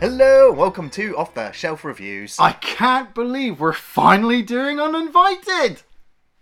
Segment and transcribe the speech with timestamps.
[0.00, 2.38] Hello, welcome to Off the Shelf Reviews.
[2.38, 5.82] I can't believe we're finally doing Uninvited!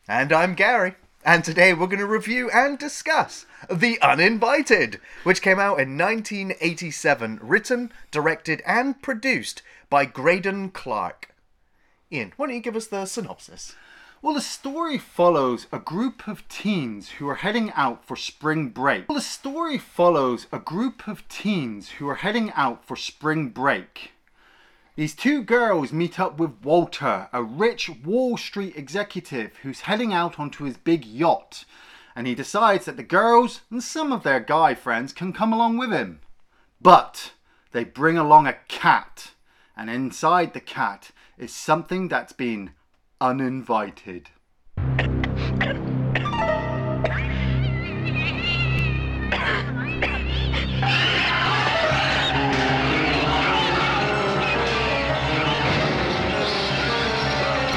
[0.06, 0.94] And I'm Gary.
[1.24, 7.40] And today we're going to review and discuss The Uninvited, which came out in 1987,
[7.42, 11.34] written, directed, and produced by Greydon Clark.
[12.12, 13.74] Ian, why don't you give us the synopsis?
[14.20, 19.08] Well, the story follows a group of teens who are heading out for spring break.
[19.08, 24.10] Well, the story follows a group of teens who are heading out for spring break.
[24.96, 30.40] These two girls meet up with Walter, a rich Wall Street executive who's heading out
[30.40, 31.64] onto his big yacht,
[32.16, 35.78] and he decides that the girls and some of their guy friends can come along
[35.78, 36.18] with him.
[36.80, 37.34] But
[37.70, 39.30] they bring along a cat,
[39.76, 42.72] and inside the cat is something that's been
[43.20, 44.30] uninvited.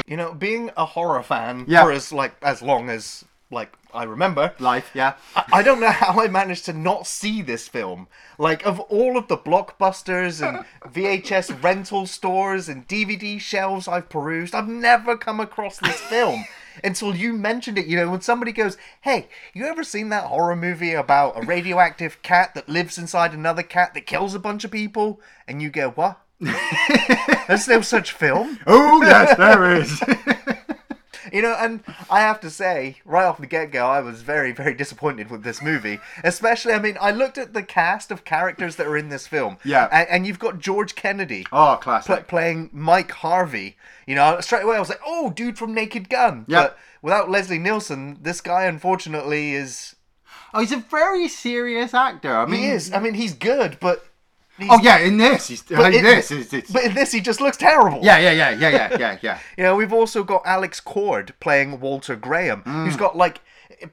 [0.06, 1.84] You know, being a horror fan Yeah.
[1.84, 5.14] for as like as long as like I remember, Life, yeah.
[5.36, 8.08] I, I don't know how I managed to not see this film.
[8.38, 14.54] Like of all of the blockbusters and VHS rental stores and DVD shelves I've perused,
[14.54, 16.44] I've never come across this film.
[16.82, 20.56] Until you mentioned it, you know, when somebody goes, Hey, you ever seen that horror
[20.56, 24.70] movie about a radioactive cat that lives inside another cat that kills a bunch of
[24.70, 25.20] people?
[25.46, 26.18] And you go, What?
[27.46, 28.58] There's no such film.
[28.66, 30.00] Oh, yes, there is.
[31.32, 34.52] You know, and I have to say, right off the get go, I was very,
[34.52, 35.98] very disappointed with this movie.
[36.22, 39.56] Especially, I mean, I looked at the cast of characters that are in this film.
[39.64, 39.88] Yeah.
[39.90, 42.28] And, and you've got George Kennedy oh, pl- classic.
[42.28, 43.76] playing Mike Harvey.
[44.06, 46.44] You know, straight away I was like, oh, dude from Naked Gun.
[46.48, 46.64] Yeah.
[46.64, 49.96] But without Leslie Nielsen, this guy, unfortunately, is.
[50.52, 52.36] Oh, he's a very serious actor.
[52.36, 52.92] I mean, He is.
[52.92, 54.04] I mean, he's good, but.
[54.70, 57.40] Oh, yeah, in this, he's but in this, it's, it's, But in this, he just
[57.40, 58.00] looks terrible.
[58.02, 59.38] yeah, yeah, yeah, yeah, yeah, yeah, yeah.
[59.56, 62.84] You know, we've also got Alex Cord playing Walter Graham, Mm.
[62.84, 63.40] who's got like,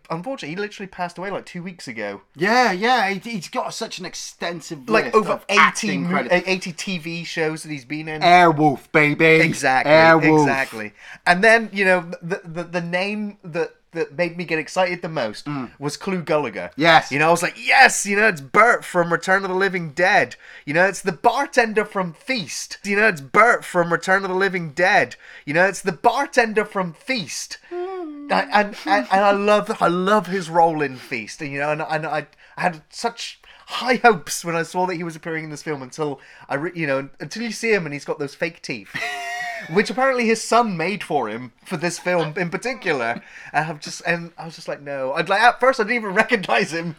[0.09, 2.22] unfortunately, he literally passed away like two weeks ago.
[2.35, 6.74] Yeah, yeah, he, he's got such an extensive Like list over of 80, mo- 80
[6.74, 8.22] TV shows that he's been in.
[8.22, 9.25] Airwolf, baby.
[9.25, 10.41] Exactly, Airwolf.
[10.44, 10.94] exactly.
[11.25, 15.09] And then you know the the, the name that that made me get excited the
[15.09, 15.47] most
[15.79, 16.69] was Clu Gulager.
[16.69, 16.73] Mm.
[16.77, 17.11] Yes.
[17.11, 19.91] You know, I was like, yes, you know, it's Bert from Return of the Living
[19.91, 20.35] Dead.
[20.66, 22.77] You know, it's the bartender from Feast.
[22.83, 25.16] You know, it's Bert from Return of the Living Dead.
[25.45, 27.57] You know, it's the bartender from Feast.
[27.72, 31.41] And, and, and and I love I love his role in Feast.
[31.41, 32.27] And you know, and, and I,
[32.57, 33.39] I had such
[33.69, 36.71] high hopes when I saw that he was appearing in this film until I, re-
[36.73, 38.89] you know, until you see him and he's got those fake teeth.
[39.71, 43.21] Which apparently his son made for him for this film in particular,
[43.53, 45.13] and I've just and I was just like, no.
[45.13, 46.95] I'd like at first I didn't even recognize him.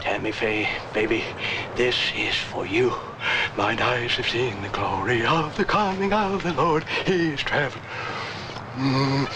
[0.00, 1.24] Tammy Faye, baby,
[1.74, 2.92] this is for you.
[3.56, 6.84] Mine eyes have seen the glory of the coming of the Lord.
[7.06, 7.84] He is traveling,
[8.76, 9.28] mm,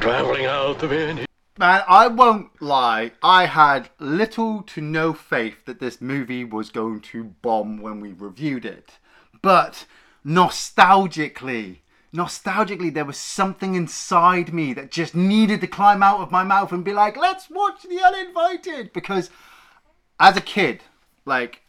[0.00, 1.26] traveling out the wind.
[1.58, 3.10] Man, I won't lie.
[3.20, 8.12] I had little to no faith that this movie was going to bomb when we
[8.12, 8.98] reviewed it.
[9.42, 9.86] But
[10.24, 11.78] nostalgically,
[12.14, 16.72] nostalgically, there was something inside me that just needed to climb out of my mouth
[16.72, 18.92] and be like, let's watch The Uninvited.
[18.92, 19.30] Because
[20.18, 20.82] as a kid,
[21.24, 21.62] like,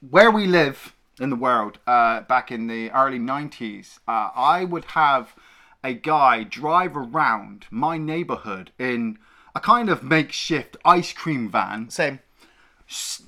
[0.00, 4.84] where we live in the world uh, back in the early 90s, uh, I would
[4.86, 5.34] have
[5.82, 9.18] a guy drive around my neighborhood in
[9.54, 12.20] a kind of makeshift ice cream van, Same.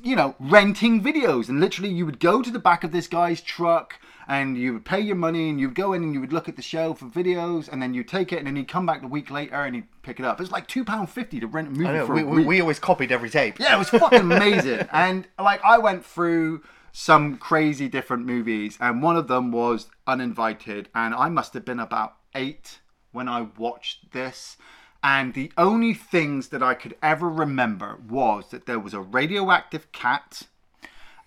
[0.02, 1.48] You know, renting videos.
[1.48, 4.84] And literally, you would go to the back of this guy's truck and you would
[4.84, 7.10] pay your money and you'd go in and you would look at the shelf of
[7.10, 9.74] videos and then you'd take it and then he'd come back the week later and
[9.74, 10.38] he'd pick it up.
[10.40, 12.06] It's like £2.50 to rent a movie know.
[12.06, 12.46] for We, a we, week.
[12.46, 13.58] we always copied every tape.
[13.58, 14.86] Yeah, it was fucking amazing.
[14.92, 20.90] and like I went through some crazy different movies and one of them was Uninvited
[20.94, 22.80] and I must have been about 8
[23.12, 24.58] when I watched this.
[25.02, 29.92] And the only things that I could ever remember was that there was a radioactive
[29.92, 30.42] cat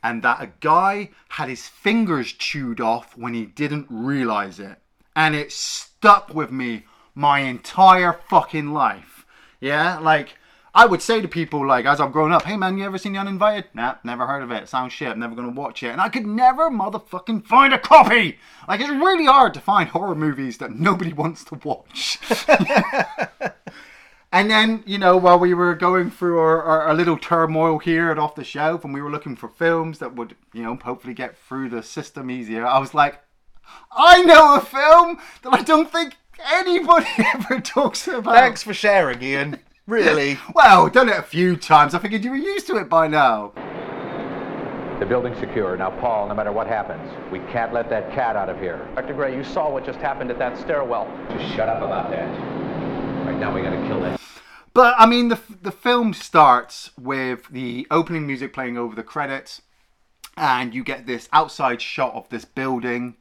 [0.04, 4.80] and that a guy had his fingers chewed off when he didn't realize it.
[5.16, 6.86] And it stuck with me
[7.16, 9.26] my entire fucking life.
[9.60, 10.38] Yeah, like
[10.74, 13.14] I would say to people like as I'm growing up, hey man, you ever seen
[13.14, 13.66] The Uninvited?
[13.74, 14.70] Nah, never heard of it.
[14.70, 15.90] Sounds shit, I'm never gonna watch it.
[15.90, 18.38] And I could never motherfucking find a copy!
[18.68, 22.20] Like it's really hard to find horror movies that nobody wants to watch.
[24.34, 28.10] And then, you know, while we were going through our, our, our little turmoil here
[28.12, 31.14] at Off the Shelf and we were looking for films that would, you know, hopefully
[31.14, 33.22] get through the system easier, I was like,
[33.92, 36.16] I know a film that I don't think
[36.50, 38.36] anybody ever talks about.
[38.36, 39.60] Thanks for sharing, Ian.
[39.92, 40.40] Really.
[40.56, 41.94] Well, done it a few times.
[41.94, 43.52] I figured you were used to it by now.
[45.00, 45.76] The building's secure.
[45.76, 48.88] Now, Paul, no matter what happens, we can't let that cat out of here.
[48.96, 49.14] Dr.
[49.14, 51.12] Gray, you saw what just happened at that stairwell.
[51.32, 52.30] Just shut up about that.
[53.26, 54.22] Right now, we gotta kill that.
[54.74, 59.62] But I mean, the the film starts with the opening music playing over the credits,
[60.38, 63.18] and you get this outside shot of this building.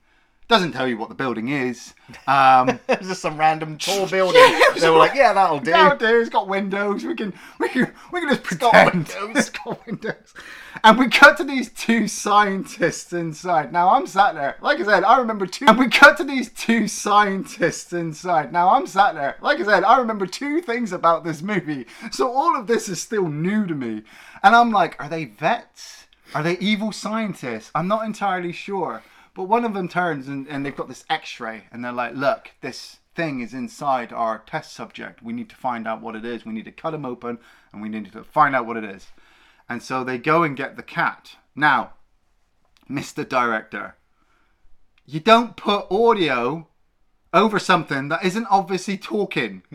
[0.50, 1.94] Doesn't tell you what the building is.
[2.26, 4.42] Um, It's just some random tall building.
[4.42, 5.70] Yeah, they were like, yeah, that'll do.
[5.70, 6.20] That'll do.
[6.20, 7.04] It's got windows.
[7.04, 9.36] We can we can we can just got pretend windows.
[9.36, 10.34] it's got windows.
[10.82, 13.72] And we cut to these two scientists inside.
[13.72, 14.56] Now I'm sat there.
[14.60, 15.66] Like I said, I remember two.
[15.68, 18.52] And we cut to these two scientists inside.
[18.52, 19.36] Now I'm sat there.
[19.40, 21.86] Like I said, I remember two things about this movie.
[22.10, 24.02] So all of this is still new to me.
[24.42, 26.08] And I'm like, are they vets?
[26.34, 27.70] Are they evil scientists?
[27.72, 29.02] I'm not entirely sure.
[29.34, 32.50] But one of them turns and, and they've got this x-ray and they're like, look,
[32.60, 35.22] this thing is inside our test subject.
[35.22, 36.44] We need to find out what it is.
[36.44, 37.38] We need to cut him open
[37.72, 39.08] and we need to find out what it is.
[39.68, 41.36] And so they go and get the cat.
[41.54, 41.94] Now,
[42.90, 43.28] Mr.
[43.28, 43.96] Director,
[45.06, 46.66] you don't put audio
[47.32, 49.62] over something that isn't obviously talking.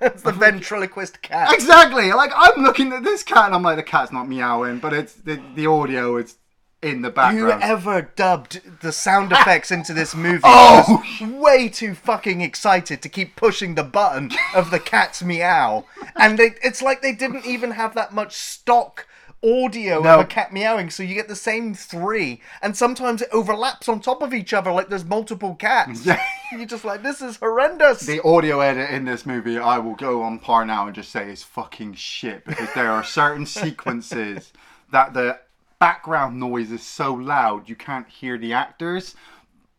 [0.00, 1.52] It's the ventriloquist cat.
[1.52, 2.12] exactly.
[2.12, 5.14] Like I'm looking at this cat and I'm like, the cat's not meowing, but it's
[5.14, 6.36] the, the audio is
[6.82, 7.62] in the background.
[7.62, 9.40] Whoever dubbed the sound ah!
[9.40, 11.02] effects into this movie Oh!
[11.20, 15.84] was way too fucking excited to keep pushing the button of the cat's meow.
[16.16, 19.06] And they, it's like they didn't even have that much stock
[19.42, 20.14] audio No.
[20.14, 22.40] of a cat meowing, so you get the same three.
[22.62, 26.04] And sometimes it overlaps on top of each other like there's multiple cats.
[26.06, 26.20] Yeah.
[26.52, 28.00] You're just like, this is horrendous.
[28.00, 31.30] the audio edit in this movie, I will go on par now and just say
[31.30, 34.52] is fucking shit because there are certain sequences
[34.90, 35.38] that the
[35.78, 39.14] background noise is so loud you can't hear the actors.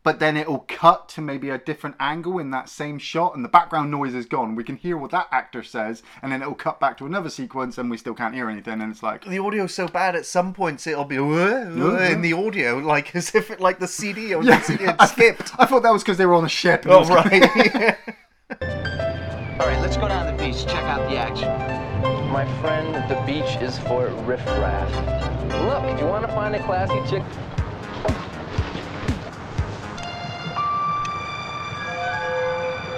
[0.02, 3.50] But then it'll cut to maybe a different angle in that same shot, and the
[3.50, 4.54] background noise is gone.
[4.54, 7.76] We can hear what that actor says, and then it'll cut back to another sequence,
[7.76, 8.80] and we still can't hear anything.
[8.80, 12.78] And it's like, the audio's so bad at some points it'll be in the audio,
[12.78, 15.52] like as if it like the CD or yeah, the CD had I, skipped.
[15.58, 16.86] I thought that was because they were on a ship.
[16.86, 17.42] and Oh right.
[19.60, 21.89] All right, let's go down to the beach, check out the action.
[22.40, 24.90] My friend, the beach is for riffraff.
[25.62, 27.22] Look, if you want to find a classy chick,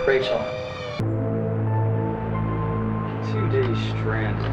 [0.07, 0.39] Rachel.
[3.33, 4.53] Two days stranded.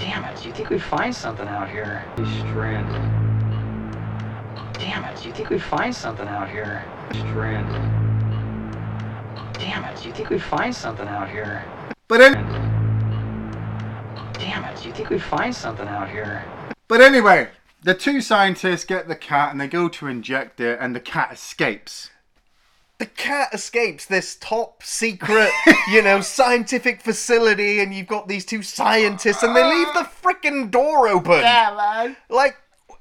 [0.00, 2.06] Damn it, you think we'd find something out here?
[2.14, 3.02] Stranded.
[4.72, 6.82] Damn it, you think we'd find something out here?
[7.10, 7.82] Stranded.
[9.52, 11.62] Damn it, you think we'd find something out here?
[12.08, 12.61] But then,
[14.72, 16.44] Damn it, you think we'd find something out here?
[16.88, 17.48] But anyway,
[17.82, 21.32] the two scientists get the cat and they go to inject it, and the cat
[21.32, 22.10] escapes.
[22.98, 25.50] the cat escapes this top secret,
[25.90, 30.70] you know, scientific facility, and you've got these two scientists, and they leave the frickin'
[30.70, 31.40] door open.
[31.40, 32.16] Yeah, man.
[32.28, 32.56] Like,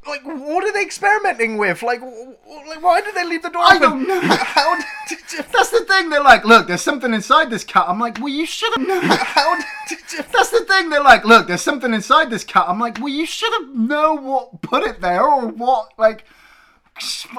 [0.07, 1.83] like, what are they experimenting with?
[1.83, 3.81] Like, w- w- like why did they leave the door I open?
[3.81, 4.19] don't know.
[4.35, 4.85] How did
[5.31, 6.09] you, That's the thing.
[6.09, 7.85] They're like, look, there's something inside this cat.
[7.87, 9.03] I'm like, well, you should have known.
[9.03, 9.55] how
[9.87, 10.89] did you, That's the thing.
[10.89, 12.65] They're like, look, there's something inside this cat.
[12.67, 15.89] I'm like, well, you should have known what put it there or what.
[15.99, 16.25] Like,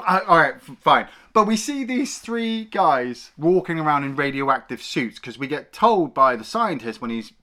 [0.07, 1.07] all right, f- fine.
[1.33, 6.13] But we see these three guys walking around in radioactive suits because we get told
[6.13, 7.33] by the scientist when he's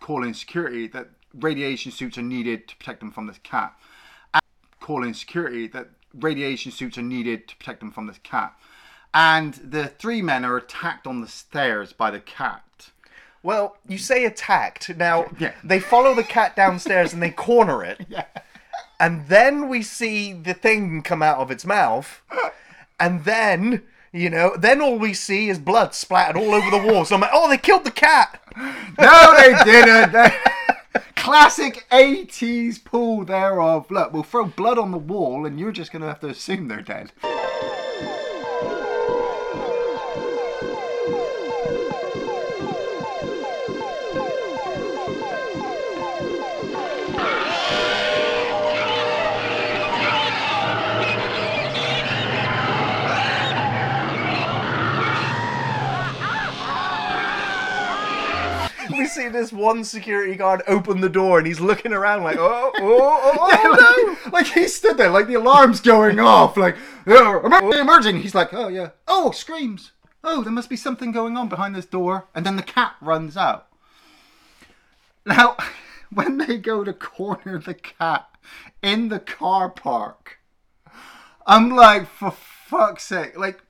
[0.00, 3.72] calling security that radiation suits are needed to protect them from this cat.
[4.86, 8.54] Calling security that radiation suits are needed to protect them from this cat.
[9.12, 12.62] And the three men are attacked on the stairs by the cat.
[13.42, 14.88] Well, you say attacked.
[14.96, 15.54] Now, Yeah.
[15.64, 18.06] they follow the cat downstairs and they corner it.
[18.08, 18.26] Yeah.
[19.00, 22.22] And then we see the thing come out of its mouth.
[23.00, 27.08] And then, you know, then all we see is blood splattered all over the walls.
[27.08, 28.40] So I'm like, oh, they killed the cat.
[28.56, 30.12] No, they didn't.
[31.16, 33.90] Classic 80s pool thereof.
[33.90, 36.68] Look, we'll throw blood on the wall and you're just going to have to assume
[36.68, 37.12] they're dead.
[59.16, 63.20] See this one security guard open the door and he's looking around like, oh, oh,
[63.22, 64.30] oh, oh no.
[64.32, 68.20] like he stood there, like the alarm's going off, like oh, "Oh, emerging.
[68.20, 69.92] He's like, oh yeah, oh screams.
[70.22, 72.26] Oh, there must be something going on behind this door.
[72.34, 73.68] And then the cat runs out.
[75.24, 75.56] Now,
[76.12, 78.28] when they go to corner the cat
[78.82, 80.38] in the car park,
[81.46, 83.62] I'm like, for fuck's sake, like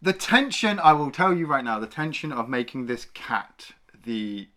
[0.00, 0.78] the tension.
[0.78, 3.72] I will tell you right now, the tension of making this cat
[4.04, 4.48] the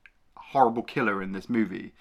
[0.54, 1.92] horrible killer in this movie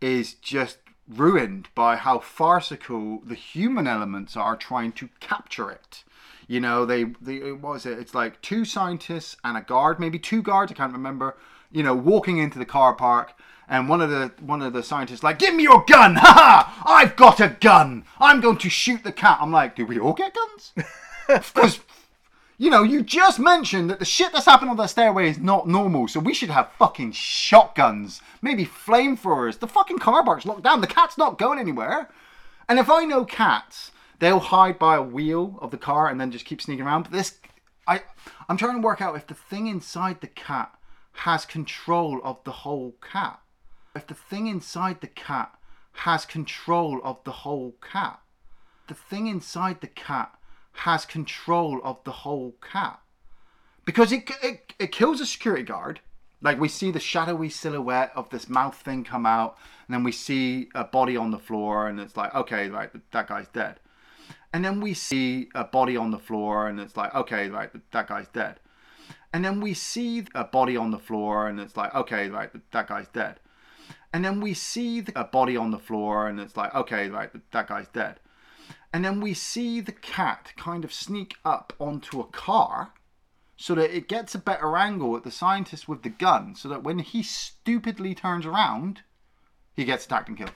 [0.00, 6.04] is just ruined by how farcical the human elements are trying to capture it.
[6.48, 7.98] You know, they, they what was it?
[7.98, 11.36] It's like two scientists and a guard, maybe two guards, I can't remember.
[11.70, 13.32] You know, walking into the car park,
[13.68, 16.16] and one of the one of the scientists like, "Give me your gun!
[16.20, 16.82] Ha ha!
[16.84, 18.04] I've got a gun!
[18.18, 20.72] I'm going to shoot the cat." I'm like, "Do we all get guns?"
[21.26, 21.80] Because
[22.62, 25.66] you know, you just mentioned that the shit that's happened on that stairway is not
[25.66, 29.58] normal, so we should have fucking shotguns, maybe flamethrowers.
[29.58, 30.80] The fucking car park's locked down.
[30.80, 32.08] The cat's not going anywhere.
[32.68, 33.90] And if I know cats,
[34.20, 37.02] they'll hide by a wheel of the car and then just keep sneaking around.
[37.02, 37.40] But this,
[37.88, 38.02] I,
[38.48, 40.72] I'm trying to work out if the thing inside the cat
[41.14, 43.40] has control of the whole cat.
[43.96, 45.52] If the thing inside the cat
[45.94, 48.20] has control of the whole cat.
[48.86, 50.38] The thing inside the cat
[50.72, 53.00] has control of the whole cat
[53.84, 56.00] because it, it it kills a security guard.
[56.40, 60.12] Like we see the shadowy silhouette of this mouth thing come out, and then we
[60.12, 63.78] see a body on the floor, and it's like, okay, right, that guy's dead.
[64.52, 68.08] And then we see a body on the floor, and it's like, okay, right, that
[68.08, 68.58] guy's dead.
[69.32, 72.88] And then we see a body on the floor, and it's like, okay, right, that
[72.88, 73.38] guy's dead.
[74.12, 77.68] And then we see a body on the floor, and it's like, okay, right, that
[77.68, 78.18] guy's dead.
[78.94, 82.92] And then we see the cat kind of sneak up onto a car
[83.56, 86.82] so that it gets a better angle at the scientist with the gun so that
[86.82, 89.00] when he stupidly turns around,
[89.74, 90.52] he gets attacked and killed.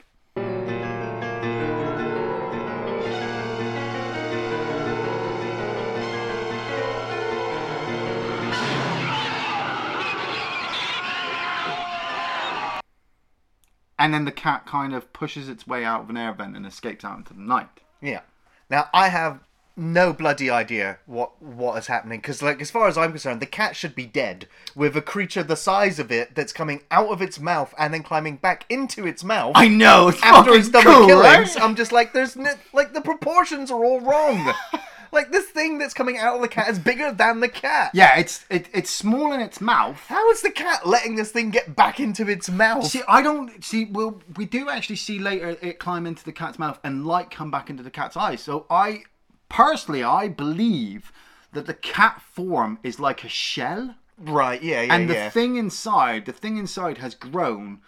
[13.99, 16.67] And then the cat kind of pushes its way out of an air vent and
[16.67, 17.81] escapes out into the night.
[18.01, 18.21] Yeah.
[18.69, 19.39] Now I have
[19.77, 23.45] no bloody idea what what is happening because, like, as far as I'm concerned, the
[23.45, 27.21] cat should be dead with a creature the size of it that's coming out of
[27.21, 29.51] its mouth and then climbing back into its mouth.
[29.55, 30.07] I know.
[30.07, 31.55] It's after it's done cool, killings.
[31.55, 31.61] right?
[31.61, 34.51] I'm just like, there's no, like the proportions are all wrong.
[35.17, 37.91] like this thing that's coming out of the cat is bigger than the cat.
[37.93, 39.97] Yeah, it's it, it's small in its mouth.
[40.07, 42.85] How is the cat letting this thing get back into its mouth?
[42.85, 43.85] See, I don't see.
[43.85, 47.51] Well, we do actually see later it climb into the cat's mouth and light come
[47.51, 48.41] back into the cat's eyes.
[48.41, 49.03] So I
[49.49, 51.11] personally, I believe
[51.53, 54.61] that the cat form is like a shell, right?
[54.61, 55.29] Yeah, yeah, and the yeah.
[55.29, 57.79] thing inside, the thing inside has grown.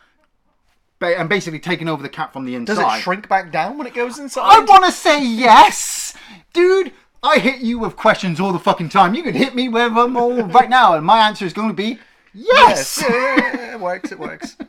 [1.01, 2.75] And basically taken over the cat from the inside.
[2.75, 4.43] Does it shrink back down when it goes inside?
[4.43, 6.13] I want to say yes,
[6.51, 6.91] dude.
[7.21, 9.13] I hit you with questions all the fucking time.
[9.13, 11.73] You could hit me with them all right now, and my answer is going to
[11.73, 11.99] be
[12.33, 13.01] yes.
[13.01, 14.11] Yes, yeah, yeah, yeah, it works.
[14.11, 14.55] It works.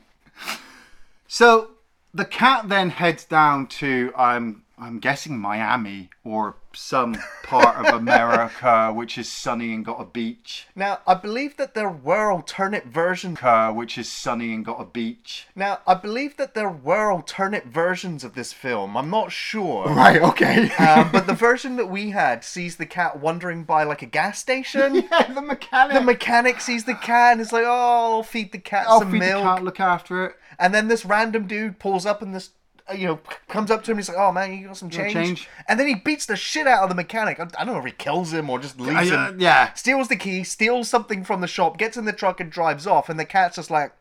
[1.32, 1.70] So
[2.12, 8.92] the cat then heads down to I'm I'm guessing Miami or some part of America
[8.94, 10.66] which is sunny and got a beach.
[10.74, 13.38] Now, I believe that there were alternate versions.
[13.40, 15.46] Which is sunny and got a beach.
[15.54, 18.96] Now, I believe that there were alternate versions of this film.
[18.96, 19.88] I'm not sure.
[20.00, 20.70] Right, okay.
[20.76, 24.38] Um, but the version that we had sees the cat wandering by like a gas
[24.38, 24.94] station.
[25.10, 25.94] yeah, the mechanic.
[25.94, 29.12] The mechanic sees the cat and is like, "Oh, I'll feed the cat I'll some
[29.12, 30.36] feed milk." the cat, look after it.
[30.58, 32.50] And then this random dude pulls up and this,
[32.96, 33.96] you know, comes up to him.
[33.98, 35.48] He's like, "Oh man, you got some change?" change?
[35.68, 37.38] And then he beats the shit out of the mechanic.
[37.40, 39.40] I, I don't know if he kills him or just leaves Uh, him.
[39.40, 39.72] yeah.
[39.74, 43.08] Steals the key, steals something from the shop, gets in the truck and drives off.
[43.08, 43.92] And the cat's just like,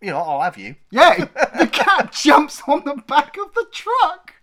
[0.00, 1.16] "You know, I'll have you." Yeah,
[1.58, 4.34] the cat jumps on the back of the truck.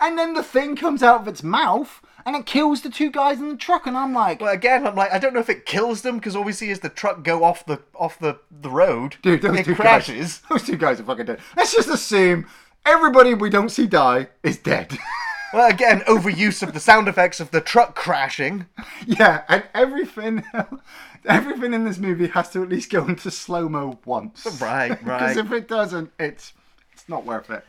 [0.00, 3.38] And then the thing comes out of its mouth and it kills the two guys
[3.40, 3.86] in the truck.
[3.86, 6.36] And I'm like, But again, I'm like, I don't know if it kills them because
[6.36, 9.16] all we see is the truck go off the off the the road.
[9.22, 10.38] Dude, those it two crashes.
[10.38, 11.40] guys, those two guys are fucking dead.
[11.56, 12.46] Let's just assume
[12.88, 14.96] everybody we don't see die is dead.
[15.50, 18.66] Well, again, overuse of the sound effects of the truck crashing.
[19.06, 20.44] yeah, and everything,
[21.24, 24.44] everything in this movie has to at least go into slow mo once.
[24.60, 25.20] Right, right.
[25.20, 26.52] Because if it doesn't, it's
[26.92, 27.64] it's not worth it.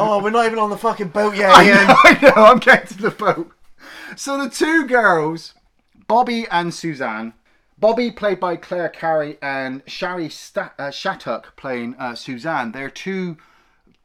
[0.00, 1.86] Oh, we're not even on the fucking boat yet, I Ian.
[1.88, 3.50] know, I know, I'm getting to the boat.
[4.16, 5.54] So the two girls,
[6.06, 7.34] Bobby and Suzanne,
[7.78, 13.36] Bobby played by Clare Carey and Shari uh, Shattuck playing uh, Suzanne, they're two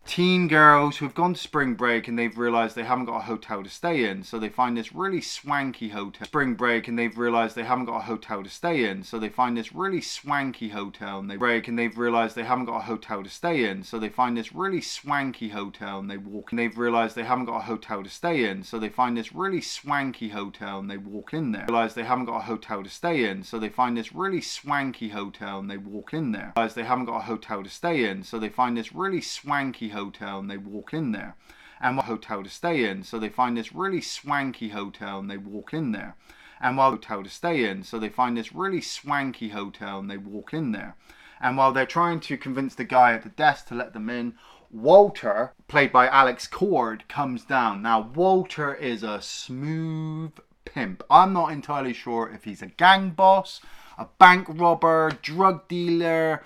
[0.06, 3.22] teen girls who have gone to spring break and they've realized they haven't got a
[3.22, 7.18] hotel to stay in so they find this really swanky hotel spring break and they've
[7.18, 10.70] realized they haven't got a hotel to stay in so they find this really swanky
[10.70, 13.82] hotel and they break and they've realized they haven't got a hotel to stay in
[13.82, 17.46] so they find this really swanky hotel and they walk and they've realized they haven't
[17.46, 20.98] got a hotel to stay in so they find this really swanky hotel and they
[20.98, 21.66] walk in there.
[21.70, 25.10] Realize they haven't got a hotel to stay in so they find this really swanky
[25.10, 26.54] hotel and they walk in there.
[26.58, 29.93] Realize they haven't got a hotel to stay in so they find this really swanky
[29.94, 31.36] hotel and they walk in there
[31.80, 33.04] and what hotel to stay in.
[33.04, 36.16] So they find this really swanky hotel and they walk in there.
[36.62, 40.18] And while hotel to stay in, so they find this really swanky hotel and they
[40.18, 40.96] walk in there.
[41.42, 44.36] And while they're trying to convince the guy at the desk to let them in,
[44.72, 47.82] Walter, played by Alex Cord, comes down.
[47.82, 50.32] Now, Walter is a smooth
[50.66, 51.04] pimp.
[51.10, 53.60] I'm not entirely sure if he's a gang boss,
[53.98, 56.44] a bank robber, drug dealer.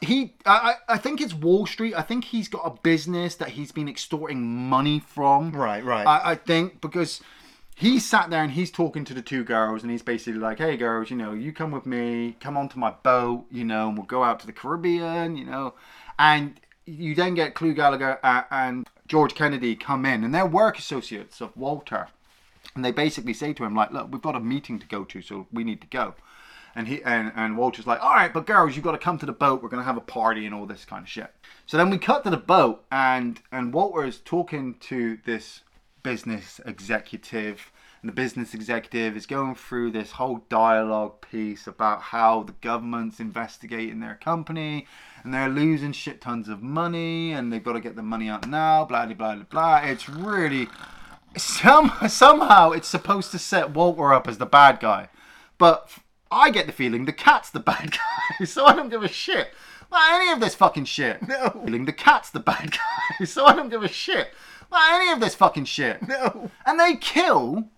[0.00, 1.94] He, I, I think it's Wall Street.
[1.94, 5.52] I think he's got a business that he's been extorting money from.
[5.52, 6.06] Right, right.
[6.06, 7.20] I, I think because
[7.74, 10.76] he sat there and he's talking to the two girls and he's basically like, "Hey,
[10.76, 14.06] girls, you know, you come with me, come onto my boat, you know, and we'll
[14.06, 15.74] go out to the Caribbean, you know."
[16.18, 20.78] And you then get Clu Gallagher uh, and George Kennedy come in, and they're work
[20.78, 22.08] associates of Walter,
[22.74, 25.20] and they basically say to him like, "Look, we've got a meeting to go to,
[25.20, 26.14] so we need to go."
[26.76, 29.26] And he and, and Walter's like, all right, but girls, you've got to come to
[29.26, 29.62] the boat.
[29.62, 31.32] We're gonna have a party and all this kind of shit.
[31.66, 35.60] So then we cut to the boat, and and Walter is talking to this
[36.02, 37.70] business executive,
[38.02, 43.20] and the business executive is going through this whole dialogue piece about how the government's
[43.20, 44.86] investigating their company,
[45.22, 48.48] and they're losing shit tons of money, and they've got to get the money out
[48.48, 48.84] now.
[48.84, 49.76] Blah blah blah blah.
[49.78, 50.68] It's really
[51.36, 55.08] some somehow it's supposed to set Walter up as the bad guy,
[55.56, 55.88] but
[56.34, 59.48] I get the feeling the cat's the bad guy, so I don't give a shit
[59.88, 61.26] about any of this fucking shit.
[61.26, 61.50] No.
[61.64, 64.28] feeling the cat's the bad guy, so I don't give a shit
[64.68, 66.06] about any of this fucking shit.
[66.06, 66.50] No.
[66.66, 67.68] And they kill,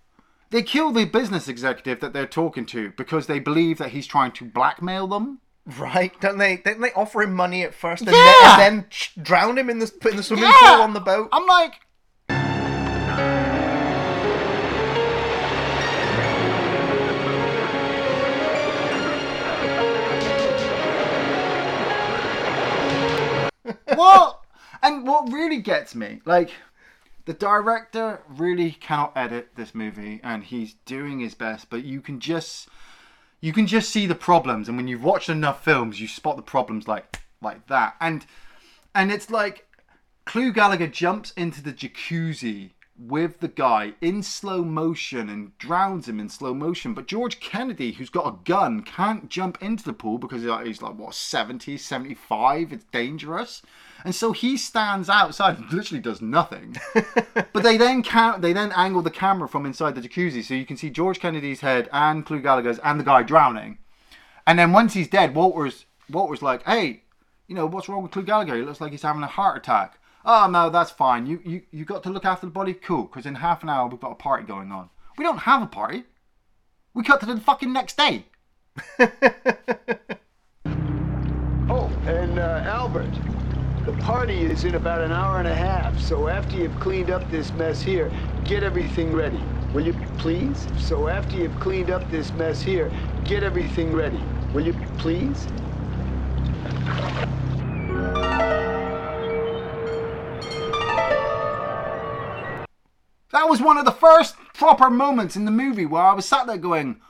[0.50, 4.32] they kill the business executive that they're talking to because they believe that he's trying
[4.32, 5.40] to blackmail them.
[5.78, 6.12] Right?
[6.20, 6.58] Don't they?
[6.58, 8.22] Don't they offer him money at first and, Yeah.
[8.56, 11.28] then, and then ch- drown him in the in the swimming pool on the boat?
[11.32, 11.72] I'm like.
[23.94, 24.40] What?
[24.82, 26.50] And what really gets me, like,
[27.24, 32.20] the director really cannot edit this movie, and he's doing his best, but you can
[32.20, 32.68] just,
[33.40, 36.42] you can just see the problems, and when you've watched enough films, you spot the
[36.42, 38.26] problems like, like that, and,
[38.94, 39.66] and it's like,
[40.24, 46.18] Clu Gallagher jumps into the jacuzzi with the guy in slow motion and drowns him
[46.18, 46.94] in slow motion.
[46.94, 50.66] But George Kennedy, who's got a gun, can't jump into the pool because he's like,
[50.66, 52.72] he's like what, 70, 75?
[52.72, 53.62] It's dangerous.
[54.04, 56.76] And so he stands outside and literally does nothing.
[57.34, 60.66] but they then count, they then angle the camera from inside the jacuzzi so you
[60.66, 63.78] can see George Kennedy's head and Clu Gallagher's and the guy drowning.
[64.46, 67.02] And then once he's dead, Walter's Walter's like, "Hey,
[67.48, 68.54] you know what's wrong with Clu Gallagher?
[68.54, 71.24] He looks like he's having a heart attack." Oh no, that's fine.
[71.26, 73.04] You you you got to look after the body, cool.
[73.04, 74.90] Because in half an hour we've got a party going on.
[75.16, 76.02] We don't have a party.
[76.94, 78.26] We cut to the fucking next day.
[81.68, 83.10] Oh, and uh, Albert,
[83.86, 85.98] the party is in about an hour and a half.
[85.98, 88.08] So after you've cleaned up this mess here,
[88.44, 89.42] get everything ready.
[89.74, 90.68] Will you please?
[90.78, 92.92] So after you've cleaned up this mess here,
[93.24, 94.22] get everything ready.
[94.54, 95.48] Will you please?
[103.36, 106.46] That was one of the first proper moments in the movie where I was sat
[106.46, 107.02] there going,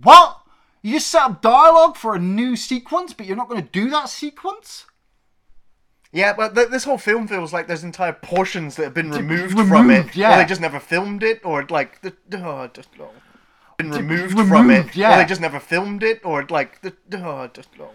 [0.00, 0.38] "What?
[0.80, 3.90] You just set up dialogue for a new sequence, but you're not going to do
[3.90, 4.86] that sequence?"
[6.12, 9.58] Yeah, but th- this whole film feels like there's entire portions that have been removed,
[9.68, 10.34] from it, yeah.
[10.34, 13.10] or they just never filmed it, or like the oh, just oh,
[13.76, 15.14] been removed, from it, yeah.
[15.14, 17.90] or they just never filmed it, or like the oh, just oh.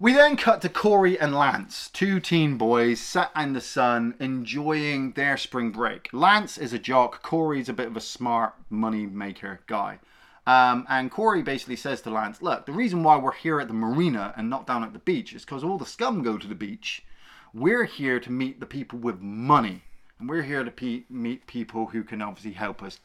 [0.00, 5.10] We then cut to Corey and Lance, two teen boys sat in the sun enjoying
[5.12, 6.08] their spring break.
[6.12, 9.98] Lance is a jock, Corey's a bit of a smart money maker guy.
[10.46, 13.74] Um, and Corey basically says to Lance, Look, the reason why we're here at the
[13.74, 16.54] marina and not down at the beach is because all the scum go to the
[16.54, 17.04] beach.
[17.52, 19.82] We're here to meet the people with money.
[20.20, 23.00] And we're here to pe- meet people who can obviously help us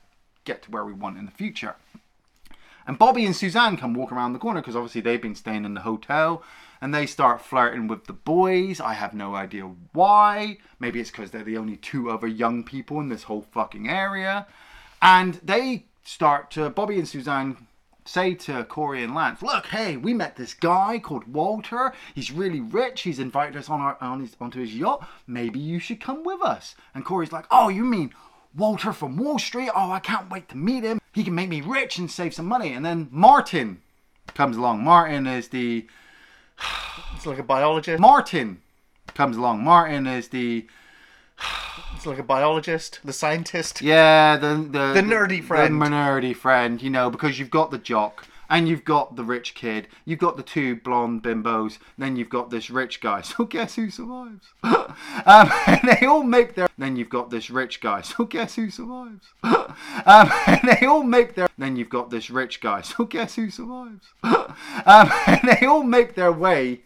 [0.46, 1.76] get to where we want in the future.
[2.86, 5.74] And Bobby and Suzanne come walk around the corner because obviously they've been staying in
[5.74, 6.44] the hotel
[6.84, 8.82] and they start flirting with the boys.
[8.82, 10.58] I have no idea why.
[10.82, 14.48] Maybe it's because they're the only two other young people in this whole fucking area.
[15.02, 17.68] And they start to, Bobby and Suzanne
[18.04, 21.94] say to Corey and Lance, look, hey, we met this guy called Walter.
[22.14, 23.04] He's really rich.
[23.04, 25.08] He's invited us on our, on his, onto his yacht.
[25.26, 26.76] Maybe you should come with us.
[26.94, 28.14] And Corey's like, oh, you mean
[28.54, 29.70] Walter from Wall Street?
[29.74, 31.00] Oh, I can't wait to meet him.
[31.14, 32.74] He can make me rich and save some money.
[32.74, 33.82] And then Martin
[34.34, 34.84] comes along.
[34.84, 35.88] Martin is the
[37.16, 38.00] It's like a biologist.
[38.02, 38.62] Martin
[39.14, 39.64] comes along.
[39.64, 40.66] Martin is the
[41.96, 43.82] It's like a biologist, the scientist.
[43.82, 45.82] yeah the the, The nerdy friend.
[45.82, 46.82] the nerdy friend.
[46.82, 50.38] You know because you've got the jock, And you've got the rich kid, you've got
[50.38, 53.22] the two blonde bimbos, then you've got this rich guy.
[53.34, 54.48] So guess who survives?
[54.64, 55.52] um,
[55.84, 56.68] they all make their.
[56.78, 58.02] Then you've got this rich guy.
[58.02, 59.26] So guess who survives?
[59.44, 60.32] um,
[60.64, 61.48] they all make their.
[61.58, 62.82] Then you've got this rich guy.
[62.82, 64.08] So guess who survives?
[64.24, 65.12] um,
[65.44, 66.82] they all make their way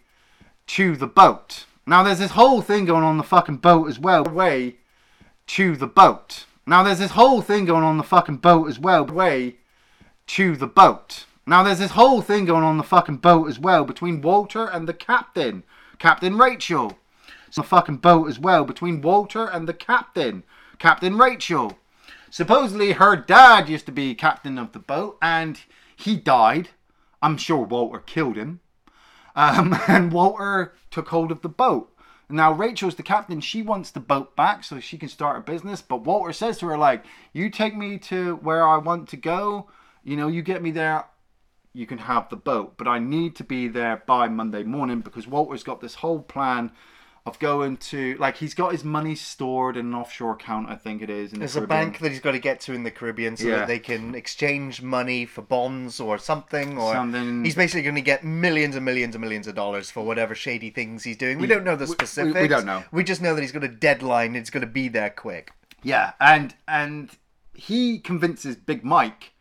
[0.68, 1.66] to the boat.
[1.86, 4.24] Now there's this whole thing going on the fucking boat as well.
[4.24, 4.76] Way
[5.48, 6.44] to the boat.
[6.66, 9.04] Now there's this whole thing going on the fucking boat as well.
[9.06, 9.56] Way
[10.28, 11.24] to the boat.
[11.48, 14.86] Now there's this whole thing going on the fucking boat as well between Walter and
[14.86, 15.64] the captain,
[15.98, 16.98] Captain Rachel.
[17.56, 20.44] The fucking boat as well between Walter and the captain,
[20.78, 21.78] Captain Rachel.
[22.28, 25.58] Supposedly her dad used to be captain of the boat and
[25.96, 26.68] he died.
[27.22, 28.60] I'm sure Walter killed him.
[29.34, 31.90] Um, and Walter took hold of the boat.
[32.28, 33.40] Now Rachel's the captain.
[33.40, 35.80] She wants the boat back so she can start a business.
[35.80, 39.70] But Walter says to her like, "You take me to where I want to go.
[40.04, 41.06] You know, you get me there.
[41.72, 42.76] You can have the boat.
[42.76, 46.72] But I need to be there by Monday morning because Walter's got this whole plan."
[47.26, 51.02] Of going to like he's got his money stored in an offshore account, I think
[51.02, 51.30] it is.
[51.34, 53.48] In the There's a bank that he's got to get to in the Caribbean so
[53.48, 53.56] Yeah.
[53.56, 56.78] that they can exchange money for bonds or something.
[56.78, 57.44] Or Something.
[57.44, 60.70] he's basically going to get millions and millions and millions of dollars for whatever shady
[60.70, 61.38] things he's doing.
[61.38, 62.48] We don't know the we- we specifics.
[62.48, 62.82] don't know.
[62.92, 64.34] We just know that he's got a deadline.
[64.34, 65.52] It's going to be there quick.
[65.82, 67.10] Yeah, and and
[67.52, 69.32] he convinces Big Mike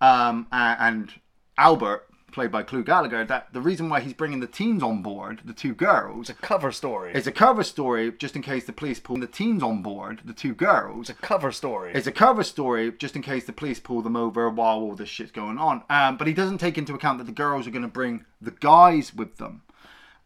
[0.00, 1.12] um, and
[1.58, 5.40] Albert, played by Clue Gallagher, that the reason why he's bringing the teens on board,
[5.44, 7.12] the two girls, It's a cover story.
[7.14, 10.34] is a cover story just in case the police pull the teens on board, the
[10.34, 11.08] two girls.
[11.08, 11.92] It's a cover story.
[11.94, 15.08] It's a cover story just in case the police pull them over while all this
[15.08, 15.82] shit's going on.
[15.88, 18.50] Um, but he doesn't take into account that the girls are going to bring the
[18.50, 19.62] guys with them.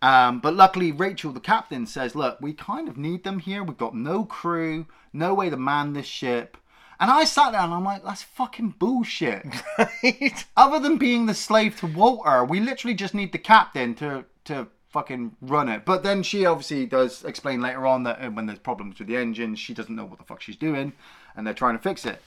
[0.02, 3.62] Um, but luckily, Rachel, the captain, says, Look, we kind of need them here.
[3.62, 6.56] We've got no crew, no way to man this ship.
[7.00, 9.46] And I sat there and I'm like, That's fucking bullshit.
[9.78, 10.44] right?
[10.56, 14.68] Other than being the slave to Walter, we literally just need the captain to, to
[14.90, 15.84] fucking run it.
[15.84, 19.16] But then she obviously does explain later on that uh, when there's problems with the
[19.16, 20.92] engine, she doesn't know what the fuck she's doing
[21.34, 22.20] and they're trying to fix it.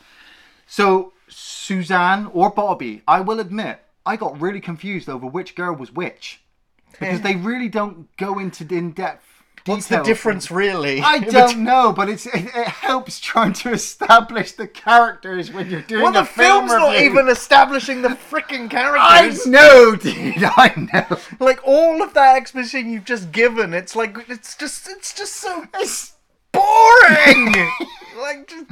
[0.66, 5.92] So, Suzanne or Bobby, I will admit, I got really confused over which girl was
[5.92, 6.40] which.
[7.00, 9.33] Because they really don't go into in depth.
[9.66, 11.02] What's the difference, really?
[11.02, 15.82] I don't know, but it's it, it helps trying to establish the characters when you're
[15.82, 19.48] doing Well, a the film film's not even establishing the freaking characters.
[19.48, 20.36] I know, dude.
[20.44, 21.18] I know.
[21.40, 25.66] Like all of that exposition you've just given, it's like it's just it's just so
[25.76, 26.14] It's,
[26.52, 27.54] boring.
[28.20, 28.66] like just,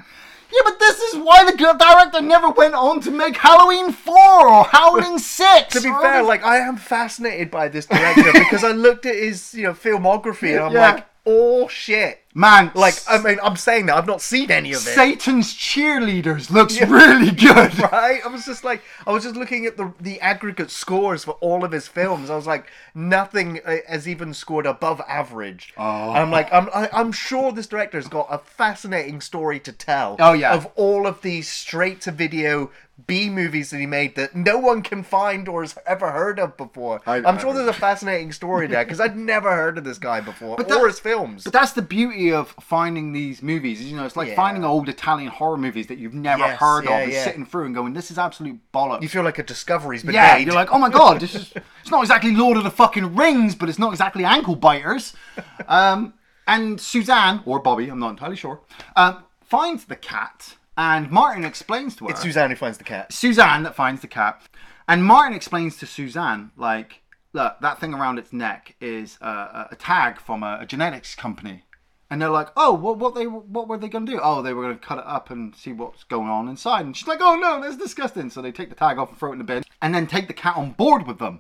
[0.54, 4.16] yeah, but this is why the director never went on to make Halloween 4
[4.50, 5.74] or Howling 6.
[5.74, 9.16] to be or fair, like I am fascinated by this director because I looked at
[9.16, 10.92] his you know filmography and I'm Yeah.
[10.94, 12.20] like, oh shit.
[12.34, 14.96] Man, Like I mean, I'm saying that I've not seen any of it.
[14.96, 17.78] Satan's cheerleaders looks really good.
[17.92, 18.22] right?
[18.24, 21.64] I was just like, I was just looking at the the aggregate scores for all
[21.64, 22.30] of his films.
[22.30, 25.74] I was like, nothing uh, has even scored above average.
[25.78, 26.12] Oh.
[26.12, 30.16] I'm like, I'm I, I'm sure this director's got a fascinating story to tell.
[30.20, 30.54] Oh, yeah.
[30.54, 32.72] of all of these straight to video
[33.08, 36.56] B movies that he made that no one can find or has ever heard of
[36.56, 37.02] before.
[37.08, 40.22] I- I'm sure there's a fascinating story there because I'd never heard of this guy
[40.22, 41.44] before But or that- his films.
[41.44, 43.82] But that's the beauty of finding these movies.
[43.84, 44.36] You know, it's like Yeah.
[44.36, 47.24] finding old Italian horror movies that you've never Yes, heard yeah, of and yeah.
[47.24, 49.02] sitting through and going, this is absolute bollocks.
[49.02, 50.46] you feel like a discovery's been yeah, made.
[50.46, 53.56] you're like, oh my god, this is it's not exactly Lord of the fucking Rings,
[53.56, 55.14] but it's not exactly ankle biters.
[55.68, 56.14] Um,
[56.48, 58.62] and Suzanne or Bobby, I'm not entirely sure,
[58.96, 62.12] um, finds the cat, and Martin explains to her.
[62.12, 63.12] it's Suzanne who finds the cat.
[63.14, 64.42] Suzanne that finds the cat,
[64.88, 67.02] and Martin explains to Suzanne like,
[67.34, 71.16] look, that thing around its neck is a, a, a tag from a, a genetics
[71.16, 71.64] company.
[72.12, 74.20] And they're like, oh, what, what they, what were they gonna do?
[74.22, 76.86] Oh, they were gonna cut it up and see what's going on inside.
[76.86, 78.30] And she's like, oh no, that's disgusting.
[78.30, 80.28] So they take the tag off and throw it in the bin, and then take
[80.28, 81.40] the cat on board with them.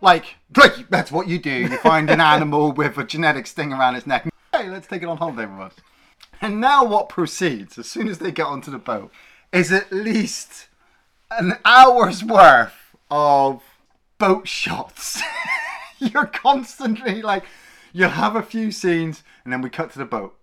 [0.00, 1.52] Like, like that's what you do.
[1.52, 4.28] You find an animal with a genetic thing around its neck.
[4.52, 5.74] Hey, let's take it on holiday with us.
[6.40, 9.12] And now what proceeds, as soon as they get onto the boat,
[9.52, 10.66] is at least
[11.30, 13.62] an hour's worth of
[14.18, 15.22] boat shots.
[15.98, 17.44] You're constantly like,
[17.94, 20.36] you'll have a few scenes, and then we cut to the boat.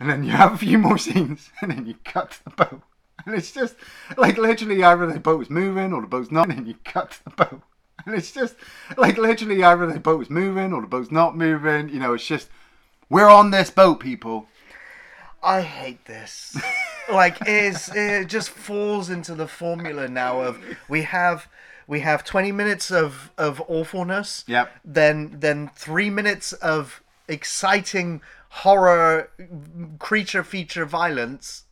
[0.00, 2.82] And then you have a few more scenes, and then you cut to the boat.
[3.24, 3.76] And it's just
[4.16, 7.30] like literally either the boat's moving or the boat's not, and you cut to the
[7.30, 7.60] boat.
[8.04, 8.56] And it's just
[8.96, 11.88] like literally either the boat's moving or the boat's not moving.
[11.88, 12.48] You know, it's just,
[13.10, 14.46] we're on this boat, people.
[15.42, 16.56] I hate this.
[17.12, 21.48] like is it just falls into the formula now of we have
[21.86, 24.44] we have 20 minutes of of awfulness.
[24.46, 24.70] Yep.
[24.84, 29.30] Then then 3 minutes of exciting horror
[29.98, 31.64] creature feature violence.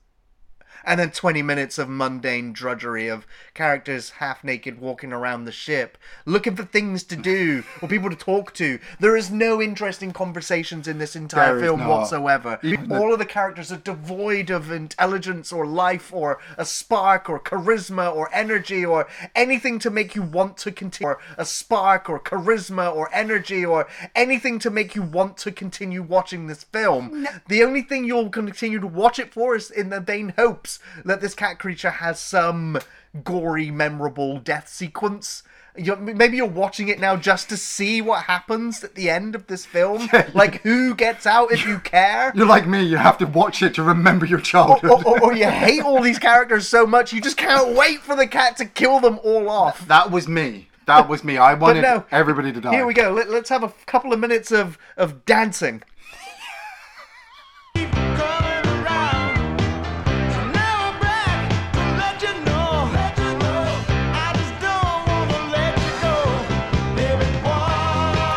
[0.87, 5.97] And then 20 minutes of mundane drudgery of characters half naked walking around the ship,
[6.25, 8.79] looking for things to do or people to talk to.
[9.01, 12.59] There is no interesting conversations in this entire There is film whatsoever.
[12.63, 17.29] Even the- All of the characters are devoid of intelligence or life or a spark
[17.31, 21.09] or charisma or energy or anything to make you want to continue.
[21.09, 26.03] Or a spark or charisma or energy or anything to make you want to continue
[26.03, 27.27] watching this film.
[27.49, 30.74] The only thing you'll continue to watch it for is in the vain hopes
[31.05, 32.79] that this cat creature has some
[33.23, 35.43] gory, memorable death sequence.
[35.77, 39.49] You're, maybe you're watching it now just to see what happens at the end of
[39.49, 40.09] this film.
[40.35, 42.31] like who gets out if you care.
[42.35, 42.85] You're like me.
[42.85, 44.91] You have to watch it to remember your childhood.
[44.91, 48.15] or, or- or you hate all these characters so much you just can't wait for
[48.15, 49.87] the cat to kill them all off.
[49.89, 50.69] that was me.
[50.87, 51.39] That was me.
[51.39, 52.71] I wanted no, everybody to die.
[52.73, 53.11] Here we go.
[53.11, 55.83] Let, let's have a couple of minutes of of dancing.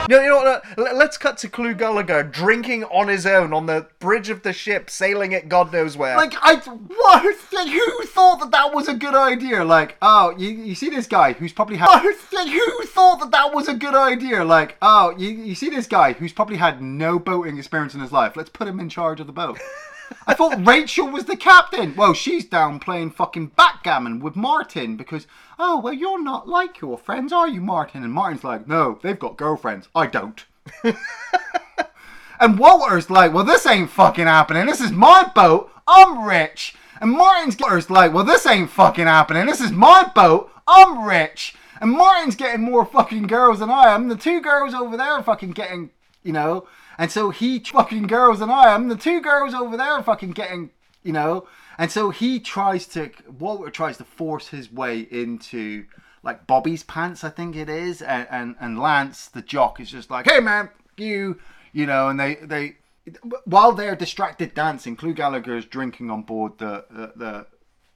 [0.09, 0.63] No, you know what?
[0.77, 4.53] let- Let's cut to Clu Gallagher drinking on his own on the bridge of the
[4.53, 6.17] ship, sailing it God knows where.
[6.17, 7.35] Like I what?
[7.53, 9.63] Like, who thought that that was a good idea?
[9.63, 11.87] Like oh, you, you see this guy who's probably had.
[12.33, 14.43] Like, who thought that that was a good idea?
[14.43, 18.11] Like oh, you, you see this guy who's probably had no boating experience in his
[18.11, 18.35] life.
[18.35, 19.59] Let's put him in charge of the boat.
[20.25, 21.95] I thought Rachel was the captain.
[21.95, 26.97] Well, she's down playing fucking backgammon with Martin because, oh, well, you're not like your
[26.97, 28.03] friends, are you, Martin?
[28.03, 29.87] And Martin's like, no, they've got girlfriends.
[29.95, 30.45] I don't.
[32.39, 34.65] and Walter's like, well, this ain't fucking happening.
[34.65, 35.71] This is my boat.
[35.87, 36.75] I'm rich.
[36.99, 39.45] And Martin's like, well, this ain't fucking happening.
[39.45, 40.51] This is my boat.
[40.67, 41.55] I'm rich.
[41.79, 44.07] And Martin's getting more fucking girls than I am.
[44.07, 45.91] The two girls over there are fucking getting,
[46.23, 46.67] you know.
[46.97, 48.87] And so he fucking girls than I am.
[48.87, 50.71] The two girls over there fucking getting,
[51.03, 51.47] you know.
[51.77, 55.85] And so he tries to, Walter tries to force his way into
[56.23, 58.01] like Bobby's pants, I think it is.
[58.01, 61.39] And, and, and Lance, the jock, is just like, hey man, you,
[61.71, 62.77] you know, and they, they,
[63.45, 67.47] while they're distracted dancing, Clu Gallagher is drinking on board the, the, the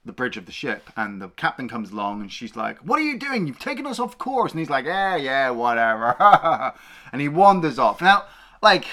[0.03, 3.03] the bridge of the ship and the captain comes along and she's like what are
[3.03, 6.15] you doing you've taken us off course and he's like yeah yeah whatever
[7.11, 8.23] and he wanders off now
[8.61, 8.85] like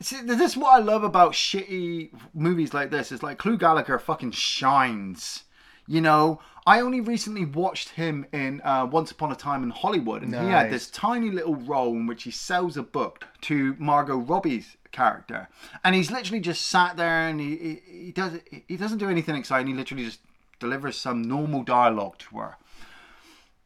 [0.00, 3.98] see, this is what i love about shitty movies like this is like Clu Gallagher
[3.98, 5.44] fucking shines.
[5.88, 6.40] You know?
[6.64, 10.40] I only recently watched him in uh, once upon a time in hollywood and he
[10.40, 15.48] had this tiny little role in which he sells a book to margot robbie's character.
[15.82, 19.34] And he's literally just sat there and he, he, he does he doesn't do anything
[19.34, 19.68] exciting.
[19.68, 20.20] He literally just
[20.60, 22.56] delivers some normal dialogue to her.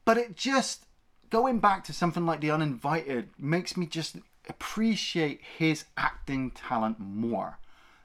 [0.05, 0.87] But it just
[1.29, 4.17] going back to something like the uninvited makes me just
[4.49, 7.59] appreciate his acting talent more.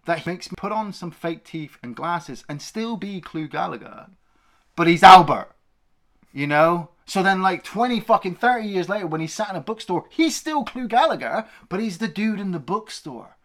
[0.06, 3.48] That he makes me put on some fake teeth and glasses and still be Clu
[3.48, 4.08] Gallagher.
[4.76, 5.56] But he's Albert
[6.34, 6.90] you know?
[7.06, 10.36] So then like 20 fucking 30 years later when he's sat in a bookstore he's
[10.36, 13.38] still Clu Gallagher but he's the dude in the bookstore.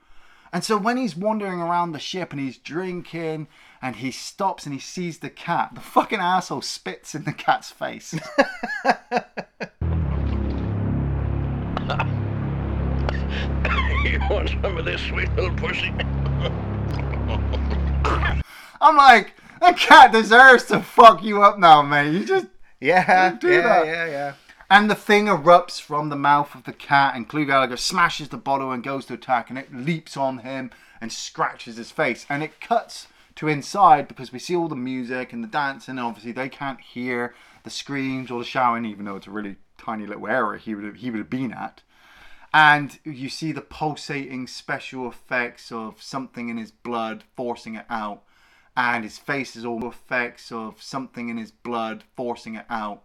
[0.53, 3.49] And so when he's wandering around the ship and he's drinking
[3.83, 7.71] and he stops and he sees the cat, the fucking asshole spits in the cat's
[7.71, 8.15] face.
[14.13, 15.93] You want some of this sweet little pussy?
[18.81, 22.13] I'm like, that cat deserves to fuck you up now, man.
[22.15, 22.47] You just
[22.81, 23.87] yeah, Don't do yeah, that.
[23.87, 24.35] yeah, yeah.
[24.71, 28.37] And the thing erupts from the mouth of the cat, and Clu Gallagher smashes the
[28.37, 32.27] bottle and goes to attack, and it leaps on him and scratches his face.
[32.29, 36.07] And it cuts to inside because we see all the music and the dancing, and
[36.07, 40.07] obviously they can't hear the screams or the shouting, even though it's a really tiny
[40.07, 41.83] little area he would have, he would have been at.
[42.59, 48.23] And you see the pulsating special effects of something in his blood forcing it out.
[48.75, 53.03] And his face is all effects of something in his blood forcing it out.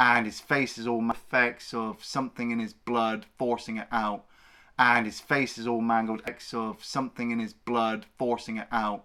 [0.00, 4.24] And his face is all effects of something in his blood forcing it out.
[4.76, 9.04] And his face is all mangled effects of something in his blood forcing it out.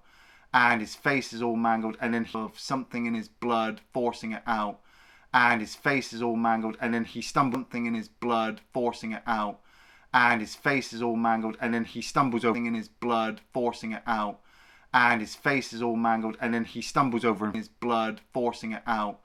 [0.52, 4.42] And his face is all mangled and then of something in his blood forcing it
[4.48, 4.80] out.
[5.32, 9.12] And his face is all mangled and then he stumbles something in his blood forcing
[9.12, 9.60] it out
[10.14, 13.94] and his face is all mangled and then he stumbles over in his blood forcing
[13.94, 14.40] it out.
[14.94, 18.74] And his face is all mangled and then he stumbles over in his blood forcing
[18.74, 19.20] it out.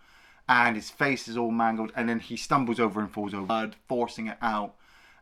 [0.49, 3.45] And his face is all mangled and then he stumbles over and falls over.
[3.45, 4.75] Blood forcing it out.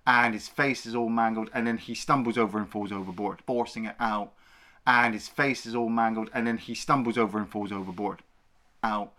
[0.07, 3.87] And his face is all mangled and then he stumbles over and falls overboard forcing
[3.87, 4.33] it out.
[4.87, 8.22] And his face is all mangled and then he stumbles over and falls overboard
[8.85, 9.12] out.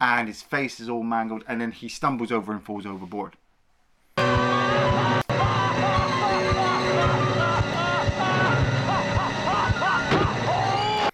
[0.00, 3.36] And his face is all mangled and then he stumbles over and falls overboard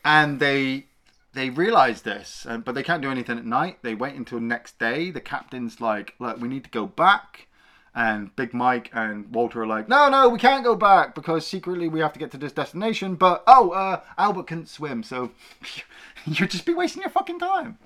[0.06, 0.86] and they
[1.34, 3.78] they realize this, but they can't do anything at night.
[3.82, 5.10] They wait until next day.
[5.10, 7.48] The captain's like, "Look, we need to go back."
[7.94, 11.88] And Big Mike and Walter are like, "No, no, we can't go back because secretly
[11.88, 15.32] we have to get to this destination." But oh, uh, Albert couldn't swim, so
[16.24, 17.78] you'd just be wasting your fucking time.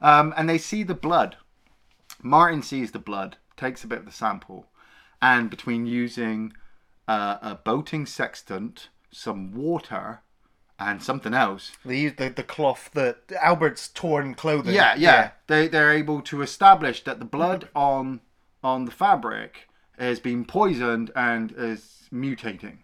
[0.00, 1.36] Um, and they see the blood.
[2.22, 4.68] Martin sees the blood, takes a bit of the sample,
[5.20, 6.52] and between using
[7.08, 10.22] uh, a boating sextant, some water,
[10.78, 14.74] and something else, They use the, the cloth that Albert's torn clothing.
[14.74, 18.20] yeah, yeah, They they're able to establish that the blood on
[18.62, 22.78] on the fabric has been poisoned and is mutating.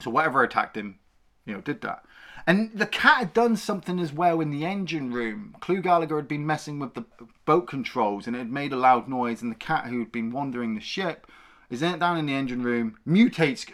[0.00, 0.98] So whatever attacked him,
[1.46, 2.04] you know, did that.
[2.44, 5.54] And the cat had done something as well in the engine room.
[5.60, 7.04] Clu Gallagher had been messing with the
[7.44, 9.42] boat controls and it had made a loud noise.
[9.42, 11.28] And the cat who had been wandering the ship
[11.70, 13.64] is down in the engine room, mutates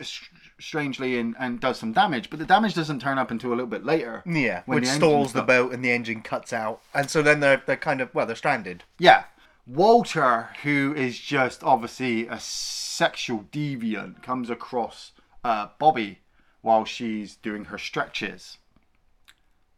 [0.60, 2.30] strangely and, and does some damage.
[2.30, 4.22] But the damage doesn't turn up until a little bit later.
[4.26, 6.80] Yeah, when which the stalls the boat and the engine cuts out.
[6.94, 8.84] And so then they're, they're kind of, well, they're stranded.
[8.98, 9.24] Yeah.
[9.66, 15.12] Walter, who is just obviously a sexual deviant, comes across
[15.44, 16.20] uh, Bobby
[16.62, 18.58] while she's doing her stretches.